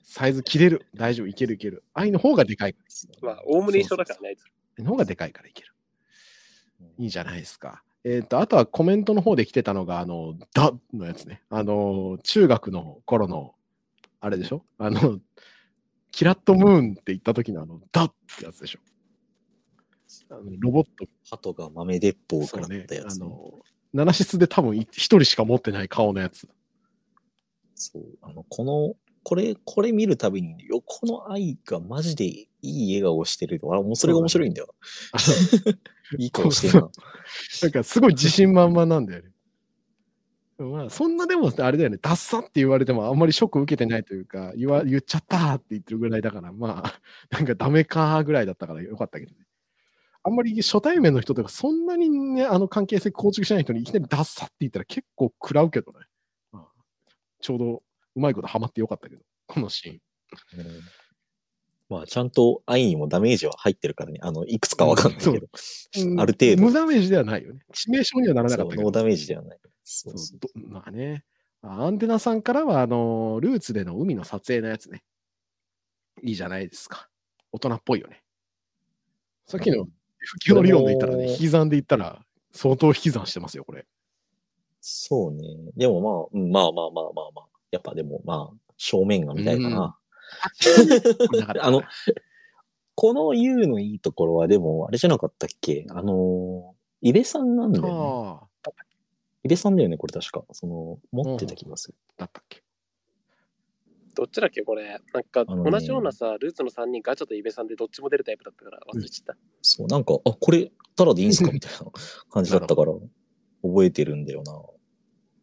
[0.03, 0.87] サイズ切れる。
[0.95, 1.85] 大丈夫、いけるいける。
[1.95, 2.81] 愛の方がでかいか
[3.21, 4.37] まあ、おおむね一緒だからね。
[4.79, 5.73] の方がでかいからいける。
[6.99, 7.83] いいじゃないですか。
[8.05, 11.43] えっ、と、あとはコメントの方で来てたのが、あの、ダのやつね。
[11.51, 13.55] あの、中学の頃の、
[14.21, 14.65] あれでしょ？
[14.79, 15.21] あの、
[16.11, 18.81] キラットムーンって言った時のあの、ダってやつでしょ？
[20.31, 23.61] あのロボット鳩が豆鉄砲を食らねたやつ、ねあの、
[23.95, 26.49] 七室で多分い一人しか持ってない顔のやつ。
[27.75, 28.03] そう。
[28.21, 33.61] あの、この、これ、これ見るたびに、横の愛がマジでいい笑顔をしてる。
[33.71, 34.75] あれ、もうそれが面白いんだよ。
[36.19, 36.91] いい顔してるな。
[37.63, 39.31] なんかすごい自信満々なんだよね。
[40.59, 47.01] まあ、そんなでもあれだよね、ダッサって言われてもあんまりショック受けてないというか、言わ言っちゃったーって言ってるぐらいだから、まあ、
[47.31, 49.39] なんかダメかーぐらいだったからよかったけどね。
[50.23, 55.99] あんまり初対面の人とか、そんなにね、あの関係性構築しない人にいきなりダッサって言ったら結構食らうけどね。
[56.53, 56.69] まあ
[57.41, 57.83] ちょうど
[58.15, 60.01] うまいことハマってよかったけど、このシーン。
[61.91, 64.19] うんまあ、ちゃんと愛にもダメージは入ってるからね。
[64.23, 65.33] あの、いくつかわかんないけど。
[65.33, 67.61] うんある程度無ダメージではないよね。
[67.75, 69.59] 致命傷にはならなかったノーダメージではない。
[69.85, 71.25] そそううそうどまあね。
[71.63, 75.03] あアンテナさんからは、あのルーツでの海の撮影のやつね。
[76.23, 77.09] いいじゃないですか。
[77.53, 78.23] 大人っぽいよね。
[79.47, 79.85] さっきの
[80.19, 83.87] 普及の理論で言ったらね、引き算で言ったら、相当引き算してますよ、これ。
[84.81, 85.43] そうね。
[85.77, 87.47] でもまあ、うんまあまあまあまあまあ。
[87.71, 89.97] やっぱでもまあ、正面が見たいかな。
[91.61, 91.83] あの、
[92.95, 95.87] この U のいいところはでも、あれじゃなかったっけ？
[95.91, 97.91] あの、イベさんなんだよね。
[97.93, 98.71] ああ、
[99.45, 100.45] イベさんだよね、これ確か。
[100.53, 101.95] その、持ってた気がする。
[102.17, 102.63] だったっけ？
[104.15, 105.01] どっちだっけこれ？
[105.15, 109.41] なんか同じようなさ、ルーツの3人、ガチャとイベさんでどっちも出るタイプだったから忘れちゃった。
[109.63, 111.51] そう、なんか、あ、これ、ただでいいんすか？
[111.53, 111.91] みたいな
[112.31, 112.93] 感じだったから、
[113.63, 114.53] 覚えてるんだよな。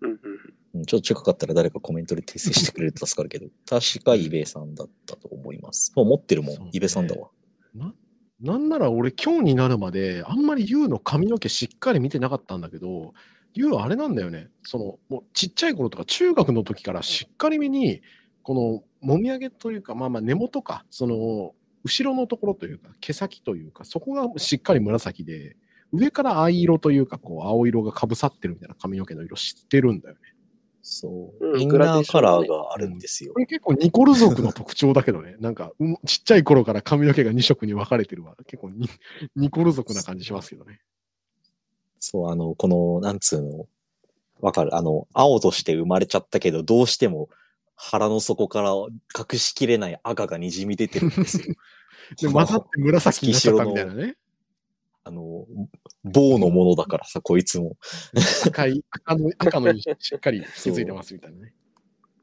[0.02, 0.39] うんうんうん
[0.86, 5.94] ちょっと近かったら誰かコメントで訂正してくれると助かるけど、 確かイベさんだったと思います。
[5.96, 7.30] もう持ってるもん、ねイベさんだわ。
[7.74, 7.94] な
[8.42, 13.14] なんなら俺今日になるまであんまり YOU の髪の毛しっかり見てなかったんだけど
[13.54, 18.02] YOU あれなんだよねそのもうちっちゃい頃とか中学の時からしっかりめに
[18.42, 21.54] このもみあげというかまあまあ根元かその
[21.84, 25.58] 後ろのところというか毛先というかそこがしっかり紫で
[25.92, 30.22] 上から藍色というかこう青色がかぶさってるみたいな髪の毛の色知ってるんだよね
[30.92, 31.48] そう。
[31.52, 33.40] うんインナーカラーがあるんですよこ。
[33.40, 35.36] れ結構ニコル族の特徴だけどね。
[35.40, 38.36] なんか、うんちっちゃい頃から髪の毛が2色に分かれてるわ。
[38.48, 38.90] 結構ニ
[39.36, 40.80] ニコル族な感じしますけどね。
[42.00, 43.68] そう、あの、この、なんつうの、
[44.42, 44.76] わかる。
[44.76, 47.30] あの、青として生まれちゃったけど、どうしても
[47.76, 51.56] 腹の底から隠しきれない赤が滲み出てるんですよ。
[52.20, 54.16] で、混ざって紫になっちゃったみたいなね。
[55.10, 55.47] あの、
[56.03, 57.78] 棒のものだからさ、こいつも。
[58.45, 61.53] 赤い、赤の、 赤のにしっかり気づいてますみたいなね。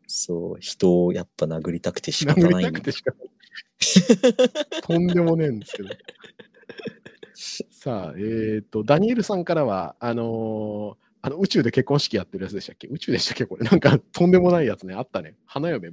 [0.07, 3.30] そう、人をやっぱ殴りたくて仕方殴りないんだたくてしかない。
[4.82, 5.89] とんでもねえんですけど。
[7.34, 12.87] さあ、えっ、と、ダニエルさんからは、あのーあの宇宙で結婚式やってるやつでしたっけ？
[12.87, 13.47] 宇宙でしたっけ？
[13.47, 13.64] これ。
[13.68, 14.95] なんか、とんでもないやつね。
[14.95, 15.34] あったね。
[15.45, 15.91] 花嫁。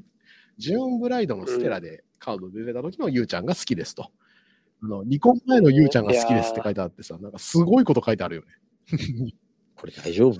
[0.60, 4.12] ジューンブライドのステラでカード出てた時のゆうちゃんが好きですと。
[4.84, 8.48] あの離婚前のゆうちゃんが好きですって書いてあってさ、なんかすごいこと書いてあるよね。
[9.76, 10.36] これ大丈夫？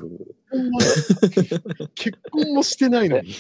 [1.96, 3.32] 結婚もしてないのに。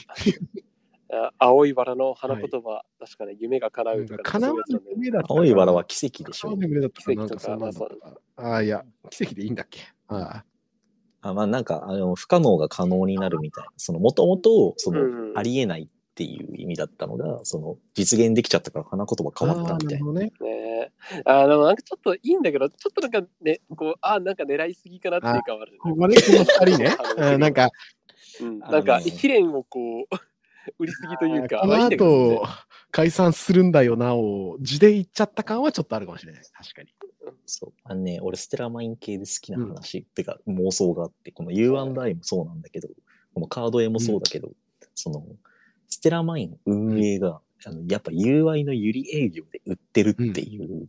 [1.11, 4.63] あ青いバラの花言葉、確かね、夢が叶うとか、叶わ
[4.95, 8.19] 夢だったか青いバラは奇跡でしょ夢だったなんかそんなんだったまか。
[8.37, 9.81] ああ、いや、奇跡でいいんだっけ？
[10.07, 10.43] あ
[11.21, 13.69] あまあなんか、あの、不可能が可能になるみたいな。
[13.77, 20.13] その、もともと、その、うんありえないっていう意味だったのが、その、実現できちゃったから花言葉変わったみたいな。
[20.13, 20.72] なるほどね。
[21.25, 25.77] あでもなんかちょっといいんだけど、ちょっとなんかね、こう、あなんか狙いすぎかなっていうかはある。
[25.79, 26.95] ここでこの二人ね
[27.37, 27.69] なんか、
[28.69, 30.05] なんか、試練をこう、
[30.79, 32.43] 売りすぎというか、この後、
[32.91, 36.41] 解散するんだよなを、字で言っちゃった感はちょっとあるかもしれない。
[36.53, 36.89] 確かに。
[37.45, 37.73] そう。
[37.83, 42.87] あのね、俺ステラマイン系で好きな話、ってか妄想があって、この U&I もそうなんだけど、
[43.33, 44.51] このカード絵もそうだけど、
[44.95, 45.25] その、
[45.89, 50.87] ステラマイン運営が、あのやっぱ UI のユリ営業で売ってるっていう、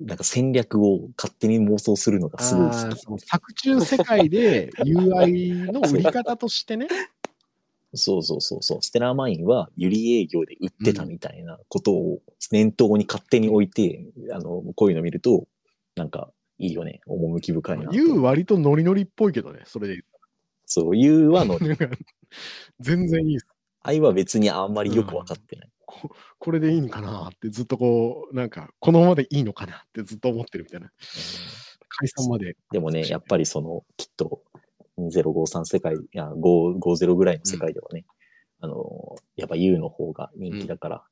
[0.00, 6.88] なんか戦略を勝手に妄想するのがすごいあ好ーその作中世界で UI の売り方としてね。
[6.88, 6.90] き。
[7.96, 8.82] そうそうそうそう。
[8.82, 12.20] ステラマインはユリ営業で売ってたみたいなことを
[12.50, 15.46] 念頭に勝手に置いて、あの、こういうの見ると、
[15.94, 17.00] なんかいいよね。
[17.06, 17.94] 趣深いなと。
[17.94, 20.02] U 割とノリノリっぽいけどね、それで言
[20.66, 21.88] そう、U はのう、なんか
[22.80, 23.46] 全然いいです。
[23.84, 25.70] 愛は別にあんまりよくわかってない。
[25.86, 30.90] ここれでいいんかなってずっとこう、なんか、このままでいいのかなってずっと思ってるみたいな。
[31.88, 32.56] 解散まで。
[32.72, 34.42] でもね、やっぱりその、きっと、
[34.98, 38.04] 2053世界、いや、5 50ぐらいの世界ではね、
[38.60, 41.04] あの、やっぱ U の方が人気だから、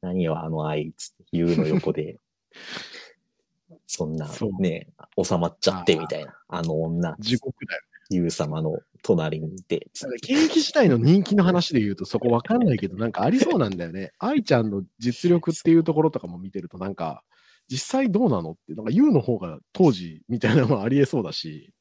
[0.00, 2.18] 何よあの愛つって U の横で、
[3.86, 4.88] そんなね、
[5.22, 7.82] 収まっちゃってみたいな、あの女、地獄だよ。
[8.10, 9.88] U 様の隣にいて、
[10.22, 14.12] 現役時代の人気の話で言うとそこわかんないけど、なんかありそうなんだよね。
[14.18, 17.22] 愛ちゃんの実力っていうところとかも見てると、なんか、
[17.68, 21.72] 実際どうなのって、なんか U の方が当時みたいなのはありえそうだし、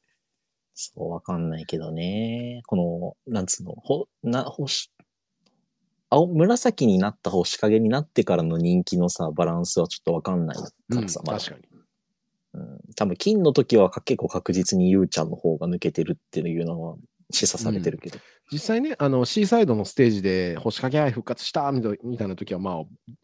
[0.75, 2.61] そう、わかんないけどね。
[2.67, 4.91] この、なんつうの、ほ、な、星、
[6.11, 11.68] 青、紫になった星影になってからの人気のさ、バランスはちょっとわかんないかうん、らさ、まだ確かに。
[12.53, 12.79] うん。
[12.95, 16.97] 多分、金の時はか結構確実にゆうちゃんの方が抜けてるっていうのは
[17.31, 18.19] 示唆されてるけど。
[18.51, 21.81] 実際ね、あの、シーサイドのステージで星影愛復活したみ
[22.17, 22.75] たいな時は、まあ、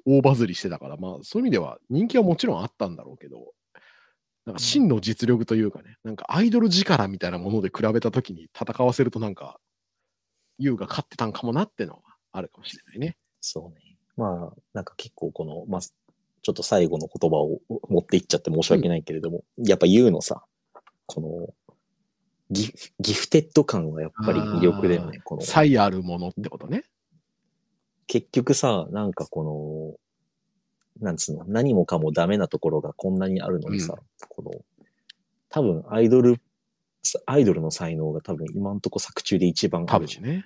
[0.05, 3.53] 大バズりしてたから、まあ、そういう意味では人気はもちろんあったんだろうけど、
[4.45, 9.59] なんか真の実力というかね、なんかアイドル力みたいなもので比べた時に戦わせるとなんか、
[10.59, 12.01] 優が勝ってたんかもなってのは
[12.31, 13.17] あるかもしれないね。
[13.41, 13.97] そうね。
[14.15, 15.81] まあ、なんか結構この、まあ、
[16.45, 20.43] ちょっと最後の言葉を持っていっちゃって申し訳ないけれども、やっぱゆうのさ、
[21.07, 21.73] この、
[22.51, 25.21] ギギフテッド感はやっぱり魅力だよね。
[25.23, 26.83] この才あるものってことね。
[28.05, 29.97] 結局さ、なんかこ
[31.01, 33.95] の、なんつうの、何もかもダメなところがこんなにあるのにさ、
[34.29, 34.51] この、
[35.49, 36.39] 多分アイドル、
[37.25, 40.05] アイドルの才能が多分今んとこ作中で一番ある。
[40.05, 40.45] 多分ね。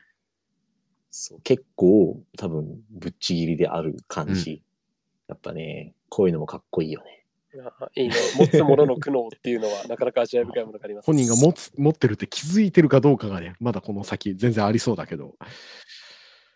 [1.11, 4.63] そう結構多分ぶっちぎりである感じ。
[5.29, 7.23] やっぱね、こういうのもかっこいいよね。
[7.79, 8.15] あいいね。
[8.35, 11.05] 持つものの苦悩っていうのは なかなか味わい深いものがあります。
[11.05, 15.35] 本人が持つ持ってるって気づいてるかどうかがね、まだこの先全然ありそうだけど。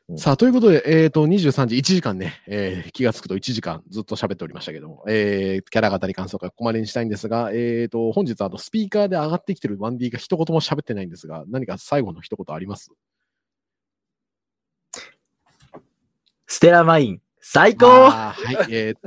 [0.09, 12.91] うんさあ、ということで、えっ、と、23時、1時間ね、えー気がつくと1時間ずっと喋っておりましたけども、えーキャラ語り感想会ここまでにしたいんですが、えっ、と、本日、あの、スピーカーで上がってきてる 1D が一言も喋ってないんですが、何か最後の一言あります？
[16.47, 18.34] ステラマイン、最高は
[18.70, 19.00] い、えーと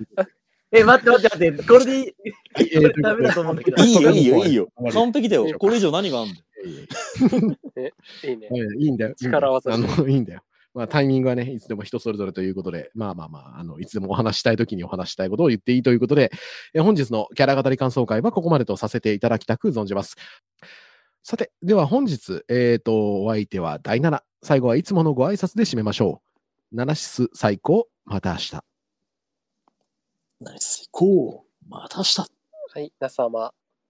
[0.71, 2.15] え、待って待って待って、これでいい
[2.59, 3.83] えーとダメだと思うんだけど。
[3.83, 5.47] いいよ、いいよ、いいよ完璧だよ。
[5.59, 6.37] これ以上何があんのい
[6.69, 6.77] いいい
[7.77, 7.91] ね。
[8.25, 8.73] いいんだよ。
[8.79, 10.43] いいんだよ力技あの、 いいんだよ。
[10.75, 16.31] まあ、タイミングはね、いつでも人それぞれということで、まあまあまあ、あの、いつでもお話したいときにお話したいことを言っていいということで、
[16.75, 20.17] え本日のキャラ語り感想会はここまでとさせていただきたく存じます。
[21.23, 24.21] さて、では本日、えっ、と、お相手は第7。
[24.43, 26.21] 最後はいつものご挨拶で締めましょ
[26.73, 26.77] う。
[26.77, 28.61] ナナシス最高、また明日。
[30.39, 31.69] ナイス、行こう。
[31.69, 32.21] また明日。
[32.21, 33.53] はい、皆様。